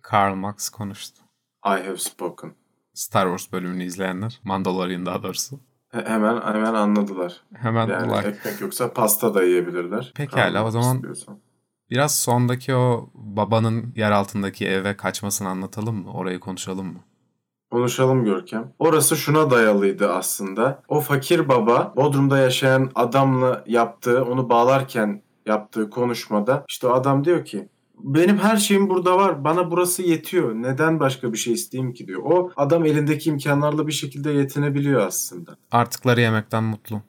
Karl 0.02 0.36
Marx 0.36 0.70
konuştu. 0.70 1.22
I 1.66 1.70
have 1.70 1.98
spoken. 1.98 2.52
Star 2.94 3.26
Wars 3.26 3.52
bölümünü 3.52 3.84
izleyenler. 3.84 4.40
Mandalorian 4.44 5.06
daha 5.06 5.24
doğrusu. 5.24 5.60
He- 5.94 6.06
hemen 6.06 6.42
hemen 6.42 6.74
anladılar. 6.74 7.42
Hemen 7.54 7.88
Yani 7.88 8.18
like. 8.18 8.28
ekmek 8.30 8.62
yoksa 8.62 8.94
pasta 8.94 9.34
da 9.34 9.44
yiyebilirler. 9.44 10.12
Pekala, 10.16 10.66
o 10.66 10.72
zaman- 10.72 10.96
istiyorsan. 10.96 11.38
Biraz 11.92 12.16
sondaki 12.20 12.76
o 12.76 13.10
babanın 13.14 13.94
yer 13.96 14.12
altındaki 14.12 14.68
eve 14.68 14.98
kaçmasını 14.98 15.50
anlatalım 15.50 15.96
mı? 16.04 16.12
Orayı 16.14 16.40
konuşalım 16.40 16.86
mı? 16.88 17.00
Konuşalım 17.72 18.26
Görkem. 18.26 18.74
Orası 18.80 19.18
şuna 19.18 19.52
dayalıydı 19.52 20.14
aslında. 20.14 20.82
O 20.88 21.00
fakir 21.02 21.50
baba 21.50 21.94
Bodrum'da 21.96 22.38
yaşayan 22.38 22.92
adamla 22.96 23.64
yaptığı, 23.68 24.24
onu 24.26 24.50
bağlarken 24.50 25.22
yaptığı 25.46 25.90
konuşmada 25.90 26.66
işte 26.70 26.88
o 26.88 26.92
adam 26.92 27.26
diyor 27.26 27.46
ki 27.46 27.70
benim 27.98 28.38
her 28.38 28.58
şeyim 28.58 28.90
burada 28.90 29.18
var. 29.18 29.44
Bana 29.44 29.72
burası 29.72 30.02
yetiyor. 30.04 30.54
Neden 30.56 31.00
başka 31.00 31.34
bir 31.34 31.38
şey 31.38 31.54
isteyeyim 31.54 31.94
ki 31.94 32.08
diyor. 32.08 32.22
O 32.26 32.52
adam 32.56 32.86
elindeki 32.86 33.30
imkanlarla 33.30 33.88
bir 33.88 33.92
şekilde 33.92 34.32
yetinebiliyor 34.32 35.02
aslında. 35.08 35.58
Artıkları 35.72 36.22
yemekten 36.22 36.64
mutlu. 36.64 37.02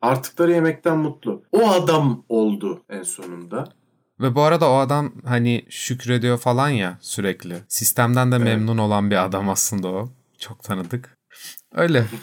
Artıkları 0.00 0.52
yemekten 0.52 0.98
mutlu. 0.98 1.42
O 1.52 1.70
adam 1.70 2.24
oldu 2.28 2.82
en 2.88 3.02
sonunda. 3.02 3.72
Ve 4.20 4.34
bu 4.34 4.42
arada 4.42 4.70
o 4.70 4.74
adam 4.74 5.12
hani 5.24 5.64
şükrediyor 5.68 6.38
falan 6.38 6.68
ya 6.68 6.98
sürekli. 7.00 7.56
Sistemden 7.68 8.32
de 8.32 8.36
Evet. 8.36 8.44
memnun 8.46 8.78
olan 8.78 9.10
bir 9.10 9.24
adam 9.24 9.48
aslında 9.48 9.88
o. 9.88 10.08
Çok 10.38 10.62
tanıdık. 10.62 11.18
Öyle. 11.74 12.04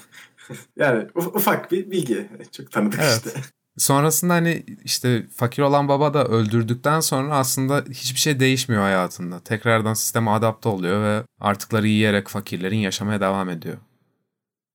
Yani 0.75 1.03
uf- 1.03 1.37
ufak 1.37 1.71
bir 1.71 1.91
bilgi. 1.91 2.29
Çok 2.51 2.71
tanıdık 2.71 2.99
Evet. 3.03 3.23
işte. 3.25 3.41
Sonrasında 3.77 4.33
hani 4.33 4.65
işte 4.83 5.27
fakir 5.35 5.61
olan 5.63 5.87
baba 5.87 6.13
da 6.13 6.25
öldürdükten 6.25 6.99
sonra 6.99 7.35
aslında 7.35 7.83
hiçbir 7.89 8.19
şey 8.19 8.39
değişmiyor 8.39 8.81
hayatında. 8.83 9.39
Tekrardan 9.39 9.93
sisteme 9.93 10.31
adapte 10.31 10.69
oluyor 10.69 11.01
ve 11.03 11.23
artıkları 11.39 11.87
yiyerek 11.87 12.27
fakirlerin 12.27 12.77
yaşamaya 12.77 13.21
devam 13.21 13.49
ediyor. 13.49 13.77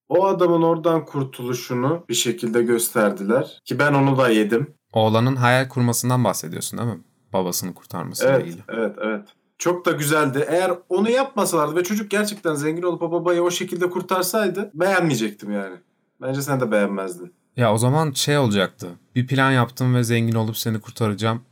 O 0.09 0.27
adamın 0.27 0.63
oradan 0.63 1.05
kurtuluşunu 1.05 2.05
bir 2.09 2.15
şekilde 2.15 2.63
gösterdiler. 2.63 3.61
Ki 3.65 3.79
ben 3.79 3.95
onu 3.95 4.19
da 4.19 4.29
yedim. 4.29 4.75
Oğlanın 4.93 5.37
hayal 5.37 5.69
kurmasından 5.69 6.25
bahsediyorsun 6.25 6.79
değil 6.79 6.91
mi? 6.91 7.01
Babasını 7.33 7.75
kurtarmasıyla 7.75 8.33
Evet, 8.35 8.47
ilgili. 8.47 8.63
evet, 8.69 8.97
evet. 9.03 9.29
Çok 9.59 9.87
da 9.87 9.91
güzeldi. 9.91 10.45
Eğer 10.49 10.73
onu 10.89 11.11
yapmasalardı 11.11 11.77
ve 11.77 11.85
çocuk 11.85 12.11
gerçekten 12.11 12.55
zengin 12.55 12.83
olup 12.83 13.03
o 13.03 13.13
babayı 13.13 13.43
o 13.43 13.51
şekilde 13.51 13.91
kurtarsaydı 13.91 14.71
beğenmeyecektim 14.75 15.53
yani. 15.53 15.77
Bence 16.21 16.43
sen 16.43 16.61
de 16.61 16.71
beğenmezdin. 16.71 17.35
Ya 17.61 17.75
o 17.75 17.79
zaman 17.79 18.13
şey 18.13 18.39
olacaktı. 18.39 18.89
Bir 19.15 19.27
plan 19.27 19.51
yaptım 19.51 19.95
ve 19.95 20.05
zengin 20.05 20.35
olup 20.35 20.57
seni 20.57 20.81
kurtaracağım. 20.81 21.43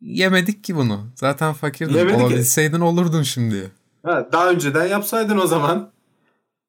Yemedik 0.00 0.64
ki 0.64 0.76
bunu. 0.76 1.00
Zaten 1.14 1.52
fakirdin. 1.52 1.94
Yemedik 1.94 2.18
ki. 2.18 2.24
Olabilseydin 2.24 2.80
olurdun 2.80 3.22
şimdi. 3.22 3.70
Ha, 4.06 4.28
daha 4.32 4.50
önceden 4.50 4.86
yapsaydın 4.86 5.38
o 5.38 5.46
zaman. 5.46 5.90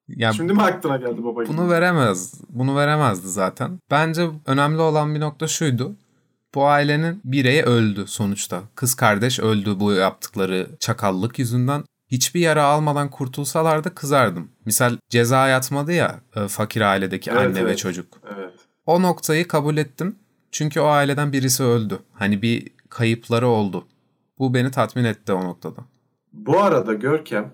Ya 0.07 0.33
Şimdi 0.33 0.53
mi 0.53 0.61
aklına 0.61 0.97
geldi 0.97 1.23
baba? 1.23 1.47
bunu 1.47 1.69
veremez. 1.69 2.33
Bunu 2.49 2.75
veremezdi 2.75 3.27
zaten. 3.27 3.79
Bence 3.91 4.29
önemli 4.45 4.81
olan 4.81 5.15
bir 5.15 5.19
nokta 5.19 5.47
şuydu. 5.47 5.95
Bu 6.55 6.65
ailenin 6.65 7.21
bireyi 7.25 7.63
öldü 7.63 8.05
sonuçta. 8.07 8.61
Kız 8.75 8.95
kardeş 8.95 9.39
öldü 9.39 9.79
bu 9.79 9.93
yaptıkları 9.93 10.67
çakallık 10.79 11.39
yüzünden. 11.39 11.83
Hiçbir 12.11 12.39
yara 12.39 12.63
almadan 12.63 13.09
kurtulsalardı 13.09 13.95
kızardım. 13.95 14.49
Misal 14.65 14.97
ceza 15.09 15.47
yatmadı 15.47 15.93
ya 15.93 16.19
e, 16.35 16.47
fakir 16.47 16.81
ailedeki 16.81 17.31
Evet, 17.31 17.41
anne 17.41 17.55
ve 17.55 17.69
evet. 17.69 17.77
çocuk. 17.77 18.07
Evet. 18.35 18.53
O 18.85 19.01
noktayı 19.01 19.47
kabul 19.47 19.77
ettim. 19.77 20.15
Çünkü 20.51 20.79
o 20.79 20.85
aileden 20.85 21.33
birisi 21.33 21.63
öldü. 21.63 21.99
Hani 22.13 22.41
bir 22.41 22.67
kayıpları 22.89 23.47
oldu. 23.47 23.87
Bu 24.39 24.53
beni 24.53 24.71
tatmin 24.71 25.03
etti 25.03 25.33
o 25.33 25.43
noktada. 25.43 25.81
Bu 26.33 26.59
arada 26.59 26.93
Görkem 26.93 27.53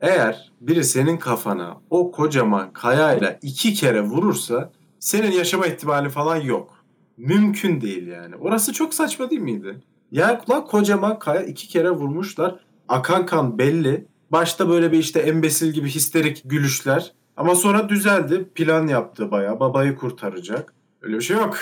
eğer 0.00 0.52
biri 0.60 0.84
senin 0.84 1.16
kafana 1.16 1.76
o 1.90 2.12
kocaman 2.12 2.72
kayayla 2.72 3.38
iki 3.42 3.74
kere 3.74 4.00
vurursa 4.00 4.72
senin 5.00 5.30
yaşama 5.30 5.66
ihtimali 5.66 6.08
falan 6.08 6.36
yok. 6.36 6.84
Mümkün 7.16 7.80
değil 7.80 8.06
yani. 8.06 8.36
Orası 8.36 8.72
çok 8.72 8.94
saçma 8.94 9.30
değil 9.30 9.40
miydi? 9.40 9.80
Ya 10.10 10.44
lan 10.50 10.66
kocaman 10.66 11.18
kaya 11.18 11.42
iki 11.42 11.68
kere 11.68 11.90
vurmuşlar. 11.90 12.60
Akan 12.88 13.26
kan 13.26 13.58
belli. 13.58 14.06
Başta 14.30 14.68
böyle 14.68 14.92
bir 14.92 14.98
işte 14.98 15.20
embesil 15.20 15.72
gibi 15.72 15.88
histerik 15.88 16.42
gülüşler. 16.44 17.12
Ama 17.38 17.54
sonra 17.54 17.88
düzeldi. 17.88 18.48
Plan 18.54 18.86
yaptı 18.86 19.30
bayağı. 19.30 19.60
Babayı 19.60 19.96
kurtaracak. 19.96 20.74
Öyle 21.02 21.16
bir 21.16 21.22
şey 21.22 21.36
yok. 21.36 21.58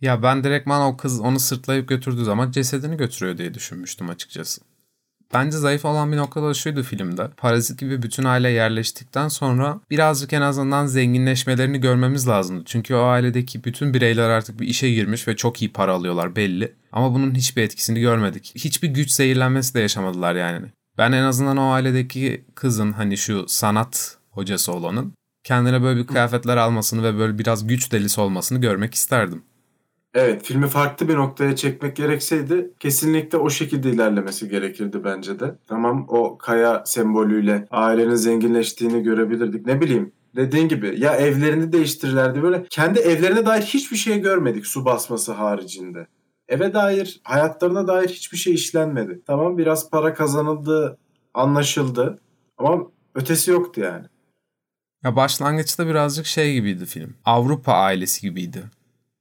Ya 0.00 0.22
ben 0.22 0.44
direktman 0.44 0.82
o 0.92 0.96
kız 0.96 1.20
onu 1.20 1.40
sırtlayıp 1.40 1.88
götürdüğü 1.88 2.24
zaman 2.24 2.50
cesedini 2.50 2.96
götürüyor 2.96 3.38
diye 3.38 3.54
düşünmüştüm 3.54 4.10
açıkçası. 4.10 4.60
Bence 5.34 5.58
zayıf 5.58 5.84
olan 5.84 6.12
bir 6.12 6.16
nokta 6.16 6.42
da 6.42 6.54
şuydu 6.54 6.82
filmde. 6.82 7.28
Parazit 7.36 7.78
gibi 7.78 8.02
bütün 8.02 8.24
aile 8.24 8.50
yerleştikten 8.50 9.28
sonra 9.28 9.80
birazcık 9.90 10.32
en 10.32 10.40
azından 10.40 10.86
zenginleşmelerini 10.86 11.80
görmemiz 11.80 12.28
lazımdı. 12.28 12.62
Çünkü 12.66 12.94
o 12.94 13.02
ailedeki 13.02 13.64
bütün 13.64 13.94
bireyler 13.94 14.28
artık 14.28 14.60
bir 14.60 14.66
işe 14.66 14.90
girmiş 14.90 15.28
ve 15.28 15.36
çok 15.36 15.62
iyi 15.62 15.72
para 15.72 15.92
alıyorlar 15.92 16.36
belli. 16.36 16.74
Ama 16.92 17.14
bunun 17.14 17.34
hiçbir 17.34 17.62
etkisini 17.62 18.00
görmedik. 18.00 18.52
Hiçbir 18.54 18.88
güç 18.88 19.10
zehirlenmesi 19.10 19.74
de 19.74 19.80
yaşamadılar 19.80 20.34
yani. 20.34 20.66
Ben 20.98 21.12
en 21.12 21.22
azından 21.22 21.56
o 21.56 21.70
ailedeki 21.70 22.44
kızın 22.54 22.92
hani 22.92 23.16
şu 23.16 23.44
sanat 23.48 24.19
hocası 24.30 24.72
olanın 24.72 25.14
kendine 25.44 25.82
böyle 25.82 26.00
bir 26.00 26.06
kıyafetler 26.06 26.56
almasını 26.56 27.02
ve 27.02 27.18
böyle 27.18 27.38
biraz 27.38 27.66
güç 27.66 27.92
delisi 27.92 28.20
olmasını 28.20 28.60
görmek 28.60 28.94
isterdim. 28.94 29.42
Evet, 30.14 30.44
filmi 30.44 30.68
farklı 30.68 31.08
bir 31.08 31.16
noktaya 31.16 31.56
çekmek 31.56 31.96
gerekseydi 31.96 32.70
kesinlikle 32.80 33.38
o 33.38 33.50
şekilde 33.50 33.90
ilerlemesi 33.90 34.48
gerekirdi 34.48 35.04
bence 35.04 35.40
de. 35.40 35.58
Tamam 35.68 36.06
o 36.08 36.38
kaya 36.38 36.82
sembolüyle 36.86 37.66
ailenin 37.70 38.14
zenginleştiğini 38.14 39.02
görebilirdik. 39.02 39.66
Ne 39.66 39.80
bileyim 39.80 40.12
Dediğin 40.36 40.68
gibi 40.68 41.00
ya 41.00 41.16
evlerini 41.16 41.72
değiştirirlerdi 41.72 42.42
böyle. 42.42 42.64
Kendi 42.70 42.98
evlerine 42.98 43.46
dair 43.46 43.62
hiçbir 43.62 43.96
şey 43.96 44.20
görmedik 44.20 44.66
su 44.66 44.84
basması 44.84 45.32
haricinde. 45.32 46.06
Eve 46.48 46.74
dair, 46.74 47.20
hayatlarına 47.24 47.86
dair 47.86 48.08
hiçbir 48.08 48.36
şey 48.36 48.54
işlenmedi. 48.54 49.20
Tamam 49.26 49.58
biraz 49.58 49.90
para 49.90 50.14
kazanıldı, 50.14 50.98
anlaşıldı. 51.34 52.18
Ama 52.58 52.86
ötesi 53.14 53.50
yoktu 53.50 53.80
yani. 53.80 54.06
Ya 55.04 55.16
başlangıçta 55.16 55.86
birazcık 55.86 56.26
şey 56.26 56.54
gibiydi 56.54 56.86
film. 56.86 57.14
Avrupa 57.24 57.72
ailesi 57.72 58.20
gibiydi. 58.20 58.62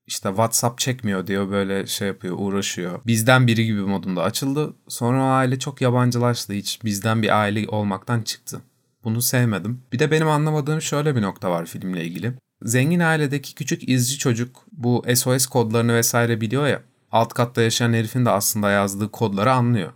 İşte 0.07 0.29
WhatsApp 0.29 0.79
çekmiyor 0.79 1.27
diyor 1.27 1.51
böyle 1.51 1.87
şey 1.87 2.07
yapıyor 2.07 2.35
uğraşıyor. 2.39 2.99
Bizden 3.07 3.47
biri 3.47 3.65
gibi 3.65 3.81
modunda 3.81 4.23
açıldı. 4.23 4.73
Sonra 4.87 5.23
o 5.23 5.27
aile 5.27 5.59
çok 5.59 5.81
yabancılaştı 5.81 6.53
hiç 6.53 6.83
bizden 6.83 7.21
bir 7.21 7.39
aile 7.39 7.67
olmaktan 7.67 8.21
çıktı. 8.21 8.61
Bunu 9.03 9.21
sevmedim. 9.21 9.81
Bir 9.93 9.99
de 9.99 10.11
benim 10.11 10.27
anlamadığım 10.27 10.81
şöyle 10.81 11.15
bir 11.15 11.21
nokta 11.21 11.51
var 11.51 11.65
filmle 11.65 12.05
ilgili. 12.05 12.33
Zengin 12.61 12.99
ailedeki 12.99 13.55
küçük 13.55 13.89
izci 13.89 14.17
çocuk 14.17 14.65
bu 14.71 15.05
SOS 15.15 15.45
kodlarını 15.45 15.95
vesaire 15.95 16.41
biliyor 16.41 16.67
ya. 16.67 16.81
Alt 17.11 17.33
katta 17.33 17.61
yaşayan 17.61 17.93
herifin 17.93 18.25
de 18.25 18.29
aslında 18.29 18.69
yazdığı 18.69 19.11
kodları 19.11 19.51
anlıyor. 19.51 19.91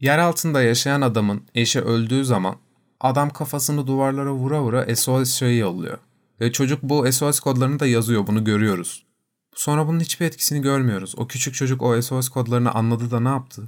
Yer 0.00 0.18
altında 0.18 0.62
yaşayan 0.62 1.00
adamın 1.00 1.42
eşi 1.54 1.80
öldüğü 1.80 2.24
zaman 2.24 2.56
adam 3.00 3.30
kafasını 3.30 3.86
duvarlara 3.86 4.32
vura 4.32 4.62
vura 4.62 4.96
SOS 4.96 5.34
şeyi 5.34 5.58
yolluyor. 5.58 5.98
Ve 6.40 6.52
çocuk 6.52 6.82
bu 6.82 7.12
SOS 7.12 7.40
kodlarını 7.40 7.80
da 7.80 7.86
yazıyor 7.86 8.26
bunu 8.26 8.44
görüyoruz. 8.44 9.06
Sonra 9.54 9.88
bunun 9.88 10.00
hiçbir 10.00 10.26
etkisini 10.26 10.62
görmüyoruz. 10.62 11.14
O 11.18 11.26
küçük 11.26 11.54
çocuk 11.54 11.82
o 11.82 12.02
SOS 12.02 12.28
kodlarını 12.28 12.72
anladı 12.72 13.10
da 13.10 13.20
ne 13.20 13.28
yaptı? 13.28 13.62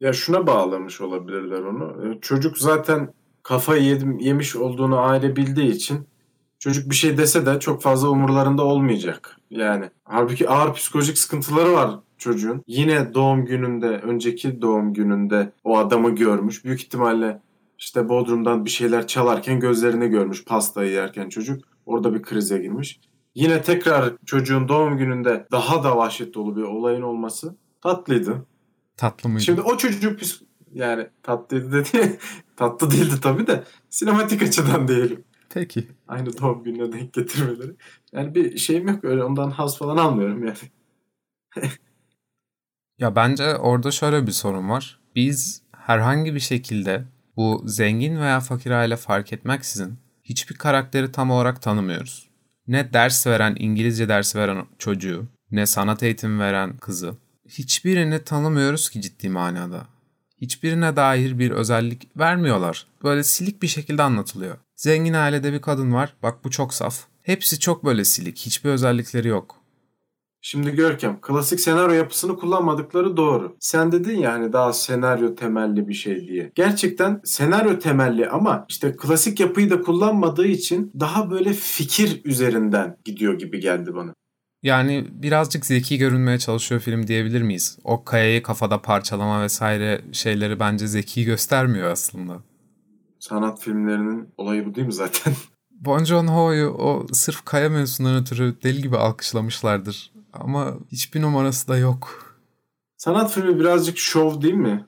Ya 0.00 0.12
şuna 0.12 0.46
bağlamış 0.46 1.00
olabilirler 1.00 1.60
onu. 1.60 2.18
Çocuk 2.20 2.58
zaten 2.58 3.14
kafayı 3.42 3.82
yedim, 3.82 4.18
yemiş 4.18 4.56
olduğunu 4.56 4.98
aile 5.00 5.36
bildiği 5.36 5.70
için 5.70 6.06
çocuk 6.58 6.90
bir 6.90 6.94
şey 6.94 7.18
dese 7.18 7.46
de 7.46 7.60
çok 7.60 7.82
fazla 7.82 8.08
umurlarında 8.08 8.64
olmayacak. 8.64 9.36
Yani 9.50 9.90
halbuki 10.04 10.48
ağır 10.48 10.74
psikolojik 10.74 11.18
sıkıntıları 11.18 11.72
var 11.72 11.90
çocuğun. 12.18 12.62
Yine 12.66 13.14
doğum 13.14 13.44
gününde, 13.44 13.86
önceki 13.86 14.62
doğum 14.62 14.94
gününde 14.94 15.52
o 15.64 15.78
adamı 15.78 16.14
görmüş. 16.14 16.64
Büyük 16.64 16.82
ihtimalle 16.82 17.40
işte 17.82 18.08
Bodrum'dan 18.08 18.64
bir 18.64 18.70
şeyler 18.70 19.06
çalarken 19.06 19.60
gözlerini 19.60 20.08
görmüş 20.08 20.44
pastayı 20.44 20.92
yerken 20.92 21.28
çocuk. 21.28 21.64
Orada 21.86 22.14
bir 22.14 22.22
krize 22.22 22.58
girmiş. 22.58 23.00
Yine 23.34 23.62
tekrar 23.62 24.12
çocuğun 24.26 24.68
doğum 24.68 24.98
gününde 24.98 25.46
daha 25.52 25.84
da 25.84 25.96
vahşet 25.96 26.34
dolu 26.34 26.56
bir 26.56 26.62
olayın 26.62 27.02
olması 27.02 27.56
tatlıydı. 27.80 28.46
Tatlı 28.96 29.28
mıydı? 29.28 29.44
Şimdi 29.44 29.60
o 29.60 29.76
çocuk 29.76 30.20
yani 30.72 31.08
tatlıydı 31.22 31.72
dedi. 31.72 32.18
tatlı 32.56 32.90
değildi 32.90 33.14
tabii 33.22 33.46
de 33.46 33.64
sinematik 33.90 34.42
açıdan 34.42 34.88
diyelim. 34.88 35.24
Peki. 35.54 35.88
Aynı 36.08 36.38
doğum 36.38 36.64
gününe 36.64 36.92
denk 36.92 37.12
getirmeleri. 37.12 37.72
Yani 38.12 38.34
bir 38.34 38.58
şeyim 38.58 38.88
yok 38.88 39.04
öyle 39.04 39.24
ondan 39.24 39.50
haz 39.50 39.78
falan 39.78 39.96
almıyorum 39.96 40.46
yani. 40.46 40.56
ya 42.98 43.16
bence 43.16 43.56
orada 43.56 43.90
şöyle 43.90 44.26
bir 44.26 44.32
sorun 44.32 44.68
var. 44.68 45.00
Biz 45.16 45.62
herhangi 45.72 46.34
bir 46.34 46.40
şekilde 46.40 47.04
bu 47.42 47.62
zengin 47.66 48.20
veya 48.20 48.40
fakir 48.40 48.70
aile 48.70 48.96
fark 48.96 49.32
etmeksizin 49.32 49.98
hiçbir 50.24 50.54
karakteri 50.54 51.12
tam 51.12 51.30
olarak 51.30 51.62
tanımıyoruz. 51.62 52.28
Ne 52.66 52.92
ders 52.92 53.26
veren, 53.26 53.56
İngilizce 53.58 54.08
dersi 54.08 54.38
veren 54.38 54.66
çocuğu, 54.78 55.26
ne 55.50 55.66
sanat 55.66 56.02
eğitimi 56.02 56.40
veren 56.40 56.76
kızı. 56.76 57.14
Hiçbirini 57.48 58.24
tanımıyoruz 58.24 58.90
ki 58.90 59.00
ciddi 59.00 59.28
manada. 59.28 59.86
Hiçbirine 60.40 60.96
dair 60.96 61.38
bir 61.38 61.50
özellik 61.50 62.18
vermiyorlar. 62.18 62.86
Böyle 63.04 63.24
silik 63.24 63.62
bir 63.62 63.68
şekilde 63.68 64.02
anlatılıyor. 64.02 64.56
Zengin 64.76 65.12
ailede 65.12 65.52
bir 65.52 65.60
kadın 65.60 65.92
var. 65.92 66.14
Bak 66.22 66.44
bu 66.44 66.50
çok 66.50 66.74
saf. 66.74 67.06
Hepsi 67.22 67.60
çok 67.60 67.84
böyle 67.84 68.04
silik. 68.04 68.38
Hiçbir 68.38 68.70
özellikleri 68.70 69.28
yok. 69.28 69.61
Şimdi 70.44 70.70
Görkem, 70.70 71.18
klasik 71.20 71.60
senaryo 71.60 71.94
yapısını 71.94 72.36
kullanmadıkları 72.36 73.16
doğru. 73.16 73.56
Sen 73.60 73.92
dedin 73.92 74.18
ya 74.18 74.32
hani 74.32 74.52
daha 74.52 74.72
senaryo 74.72 75.34
temelli 75.34 75.88
bir 75.88 75.94
şey 75.94 76.28
diye. 76.28 76.52
Gerçekten 76.54 77.20
senaryo 77.24 77.78
temelli 77.78 78.28
ama 78.28 78.66
işte 78.68 78.96
klasik 78.96 79.40
yapıyı 79.40 79.70
da 79.70 79.80
kullanmadığı 79.80 80.46
için 80.46 80.92
daha 81.00 81.30
böyle 81.30 81.52
fikir 81.52 82.20
üzerinden 82.24 82.96
gidiyor 83.04 83.38
gibi 83.38 83.60
geldi 83.60 83.94
bana. 83.94 84.14
Yani 84.62 85.06
birazcık 85.10 85.66
zeki 85.66 85.98
görünmeye 85.98 86.38
çalışıyor 86.38 86.80
film 86.80 87.06
diyebilir 87.06 87.42
miyiz? 87.42 87.78
O 87.84 88.04
kayayı 88.04 88.42
kafada 88.42 88.82
parçalama 88.82 89.42
vesaire 89.42 90.00
şeyleri 90.12 90.60
bence 90.60 90.86
zeki 90.86 91.24
göstermiyor 91.24 91.90
aslında. 91.90 92.42
Sanat 93.18 93.60
filmlerinin 93.60 94.28
olayı 94.36 94.66
bu 94.66 94.74
değil 94.74 94.86
mi 94.86 94.92
zaten? 94.92 95.34
Bon 95.70 96.04
Joon-ho'yu 96.04 96.68
o 96.68 97.06
sırf 97.12 97.44
kaya 97.44 97.68
mevzusundan 97.68 98.22
ötürü 98.22 98.62
deli 98.62 98.82
gibi 98.82 98.96
alkışlamışlardır. 98.96 100.11
Ama 100.32 100.74
hiçbir 100.92 101.22
numarası 101.22 101.68
da 101.68 101.78
yok. 101.78 102.32
Sanat 102.96 103.32
filmi 103.32 103.58
birazcık 103.58 103.98
şov 103.98 104.42
değil 104.42 104.54
mi? 104.54 104.86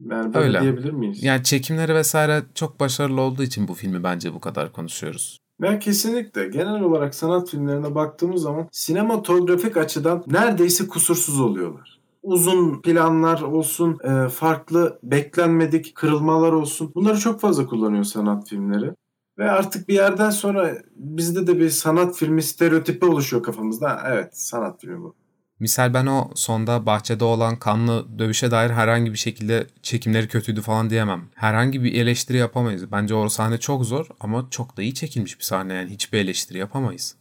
Yani 0.00 0.34
böyle 0.34 0.46
Öyle. 0.46 0.60
diyebilir 0.60 0.92
miyiz? 0.92 1.22
Yani 1.22 1.42
çekimleri 1.44 1.94
vesaire 1.94 2.42
çok 2.54 2.80
başarılı 2.80 3.20
olduğu 3.20 3.42
için 3.42 3.68
bu 3.68 3.74
filmi 3.74 4.02
bence 4.02 4.34
bu 4.34 4.40
kadar 4.40 4.72
konuşuyoruz. 4.72 5.38
Ben 5.60 5.78
kesinlikle 5.80 6.48
genel 6.48 6.80
olarak 6.80 7.14
sanat 7.14 7.50
filmlerine 7.50 7.94
baktığımız 7.94 8.42
zaman 8.42 8.68
sinematografik 8.72 9.76
açıdan 9.76 10.24
neredeyse 10.26 10.86
kusursuz 10.86 11.40
oluyorlar. 11.40 11.98
Uzun 12.22 12.82
planlar 12.82 13.42
olsun, 13.42 13.98
e, 14.04 14.28
farklı 14.28 14.98
beklenmedik 15.02 15.94
kırılmalar 15.94 16.52
olsun. 16.52 16.92
Bunları 16.94 17.18
çok 17.18 17.40
fazla 17.40 17.66
kullanıyor 17.66 18.04
sanat 18.04 18.48
filmleri. 18.48 18.94
Ve 19.38 19.50
artık 19.50 19.88
bir 19.88 19.94
yerden 19.94 20.30
sonra 20.30 20.78
bizde 20.96 21.46
de 21.46 21.58
bir 21.58 21.70
sanat 21.70 22.16
filmi 22.16 22.42
stereotipi 22.42 23.06
oluşuyor 23.06 23.42
kafamızda. 23.42 24.02
Evet 24.06 24.38
sanat 24.38 24.80
filmi 24.80 25.02
bu. 25.02 25.14
Misal 25.60 25.94
ben 25.94 26.06
o 26.06 26.30
sonda 26.34 26.86
bahçede 26.86 27.24
olan 27.24 27.58
kanlı 27.58 28.18
dövüşe 28.18 28.50
dair 28.50 28.70
herhangi 28.70 29.12
bir 29.12 29.18
şekilde 29.18 29.66
çekimleri 29.82 30.28
kötüydü 30.28 30.60
falan 30.60 30.90
diyemem. 30.90 31.22
Herhangi 31.34 31.82
bir 31.82 31.94
eleştiri 31.94 32.36
yapamayız. 32.36 32.92
Bence 32.92 33.14
o 33.14 33.28
sahne 33.28 33.58
çok 33.58 33.84
zor 33.84 34.06
ama 34.20 34.46
çok 34.50 34.76
da 34.76 34.82
iyi 34.82 34.94
çekilmiş 34.94 35.38
bir 35.38 35.44
sahne 35.44 35.74
yani 35.74 35.90
hiçbir 35.90 36.18
eleştiri 36.18 36.58
yapamayız. 36.58 37.14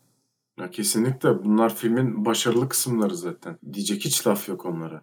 Ya 0.60 0.72
kesinlikle 0.72 1.44
bunlar 1.44 1.76
filmin 1.76 2.26
başarılı 2.26 2.70
kısımları 2.70 3.16
zaten. 3.16 3.58
Diyecek 3.74 4.06
hiç 4.06 4.28
laf 4.28 4.50
yok 4.50 4.66
onlara. 4.66 5.02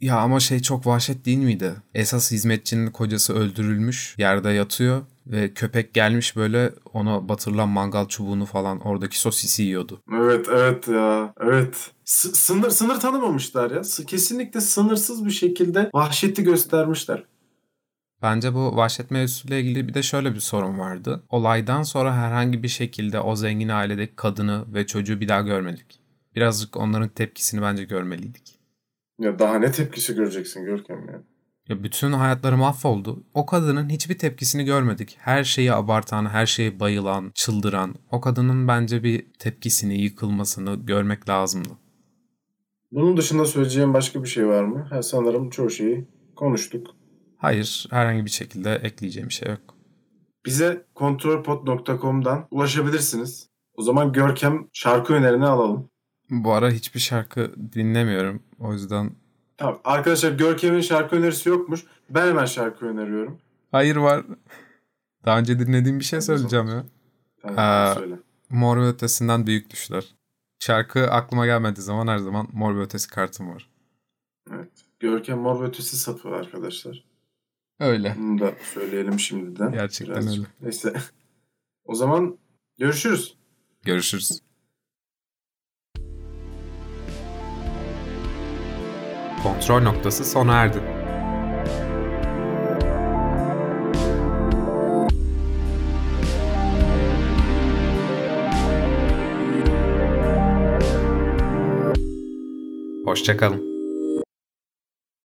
Ya 0.00 0.18
ama 0.18 0.40
şey 0.40 0.60
çok 0.62 0.86
vahşet 0.86 1.24
değil 1.24 1.38
miydi? 1.38 1.74
Esas 1.94 2.30
hizmetçinin 2.30 2.90
kocası 2.90 3.34
öldürülmüş, 3.34 4.14
yerde 4.18 4.50
yatıyor 4.50 5.02
ve 5.26 5.54
köpek 5.54 5.94
gelmiş 5.94 6.36
böyle 6.36 6.72
ona 6.92 7.28
batırılan 7.28 7.68
mangal 7.68 8.08
çubuğunu 8.08 8.46
falan 8.46 8.80
oradaki 8.80 9.20
sosisi 9.20 9.62
yiyordu. 9.62 10.02
Evet 10.14 10.46
evet 10.50 10.88
ya 10.88 11.34
evet. 11.40 11.90
S- 12.04 12.28
sınır 12.28 12.70
sınır 12.70 13.00
tanımamışlar 13.00 13.70
ya. 13.70 13.84
S- 13.84 14.06
kesinlikle 14.06 14.60
sınırsız 14.60 15.24
bir 15.26 15.30
şekilde 15.30 15.90
vahşeti 15.94 16.42
göstermişler. 16.44 17.24
Bence 18.22 18.54
bu 18.54 18.76
vahşet 18.76 19.10
mevzusuyla 19.10 19.56
ilgili 19.56 19.88
bir 19.88 19.94
de 19.94 20.02
şöyle 20.02 20.34
bir 20.34 20.40
sorun 20.40 20.78
vardı. 20.78 21.22
Olaydan 21.28 21.82
sonra 21.82 22.16
herhangi 22.16 22.62
bir 22.62 22.68
şekilde 22.68 23.20
o 23.20 23.36
zengin 23.36 23.68
ailedeki 23.68 24.16
kadını 24.16 24.74
ve 24.74 24.86
çocuğu 24.86 25.20
bir 25.20 25.28
daha 25.28 25.40
görmedik. 25.40 26.00
Birazcık 26.36 26.76
onların 26.76 27.08
tepkisini 27.08 27.62
bence 27.62 27.84
görmeliydik. 27.84 28.59
Ya 29.20 29.38
daha 29.38 29.58
ne 29.58 29.72
tepkisi 29.72 30.14
göreceksin 30.14 30.64
Görkem 30.64 31.08
ya? 31.08 31.22
Ya 31.68 31.82
bütün 31.82 32.12
hayatları 32.12 32.56
mahvoldu. 32.56 33.24
O 33.34 33.46
kadının 33.46 33.88
hiçbir 33.88 34.18
tepkisini 34.18 34.64
görmedik. 34.64 35.16
Her 35.20 35.44
şeyi 35.44 35.72
abartan, 35.72 36.26
her 36.26 36.46
şeye 36.46 36.80
bayılan, 36.80 37.30
çıldıran. 37.34 37.94
O 38.10 38.20
kadının 38.20 38.68
bence 38.68 39.02
bir 39.02 39.26
tepkisini, 39.38 40.02
yıkılmasını 40.02 40.74
görmek 40.74 41.28
lazımdı. 41.28 41.68
Bunun 42.92 43.16
dışında 43.16 43.44
söyleyeceğim 43.44 43.94
başka 43.94 44.22
bir 44.22 44.28
şey 44.28 44.46
var 44.46 44.64
mı? 44.64 44.86
Ha, 44.90 45.02
sanırım 45.02 45.50
çoğu 45.50 45.70
şeyi 45.70 46.08
konuştuk. 46.36 46.86
Hayır, 47.36 47.86
herhangi 47.90 48.24
bir 48.24 48.30
şekilde 48.30 48.74
ekleyeceğim 48.74 49.28
bir 49.28 49.34
şey 49.34 49.48
yok. 49.48 49.74
Bize 50.46 50.86
kontrolpod.com'dan 50.94 52.48
ulaşabilirsiniz. 52.50 53.50
O 53.74 53.82
zaman 53.82 54.12
Görkem 54.12 54.68
şarkı 54.72 55.14
önerini 55.14 55.46
alalım. 55.46 55.90
Bu 56.30 56.52
ara 56.52 56.70
hiçbir 56.70 57.00
şarkı 57.00 57.54
dinlemiyorum. 57.72 58.42
O 58.58 58.72
yüzden 58.72 59.10
Tamam. 59.56 59.80
Arkadaşlar 59.84 60.32
Görkem'in 60.32 60.80
şarkı 60.80 61.16
önerisi 61.16 61.48
yokmuş. 61.48 61.84
Ben 62.10 62.26
hemen 62.26 62.44
şarkı 62.44 62.86
öneriyorum. 62.86 63.38
Hayır 63.72 63.96
var. 63.96 64.24
Daha 65.24 65.38
önce 65.38 65.58
dinlediğim 65.58 65.98
bir 65.98 66.04
şey 66.04 66.20
söyleyeceğim 66.20 66.66
ya. 66.66 66.84
Tamam, 67.42 67.90
ee, 67.90 67.94
söyle. 67.94 68.14
Mor 68.50 68.76
ve 68.76 68.86
Ötesi'nden 68.86 69.46
Büyük 69.46 69.70
Düşler. 69.70 70.04
Şarkı 70.58 71.10
aklıma 71.10 71.46
gelmediği 71.46 71.84
zaman 71.84 72.06
her 72.06 72.18
zaman 72.18 72.48
Mor 72.52 72.76
ve 72.76 72.80
Ötesi 72.80 73.10
kartım 73.10 73.54
var. 73.54 73.70
Evet. 74.54 74.70
Görkem 75.00 75.38
Mor 75.38 75.60
ve 75.60 75.66
Ötesi 75.66 75.96
sapı 75.96 76.28
arkadaşlar. 76.28 77.04
Öyle. 77.80 78.16
Bunu 78.18 78.40
da 78.40 78.54
söyleyelim 78.74 79.20
şimdiden. 79.20 79.72
Gerçekten 79.72 80.16
Birazcık. 80.16 80.38
öyle. 80.38 80.48
Neyse. 80.60 80.94
O 81.84 81.94
zaman 81.94 82.38
görüşürüz. 82.78 83.36
Görüşürüz. 83.82 84.40
Kontrol 89.42 89.82
noktası 89.82 90.24
sona 90.24 90.54
erdi. 90.54 90.78
Hoşçakalın. 103.04 103.69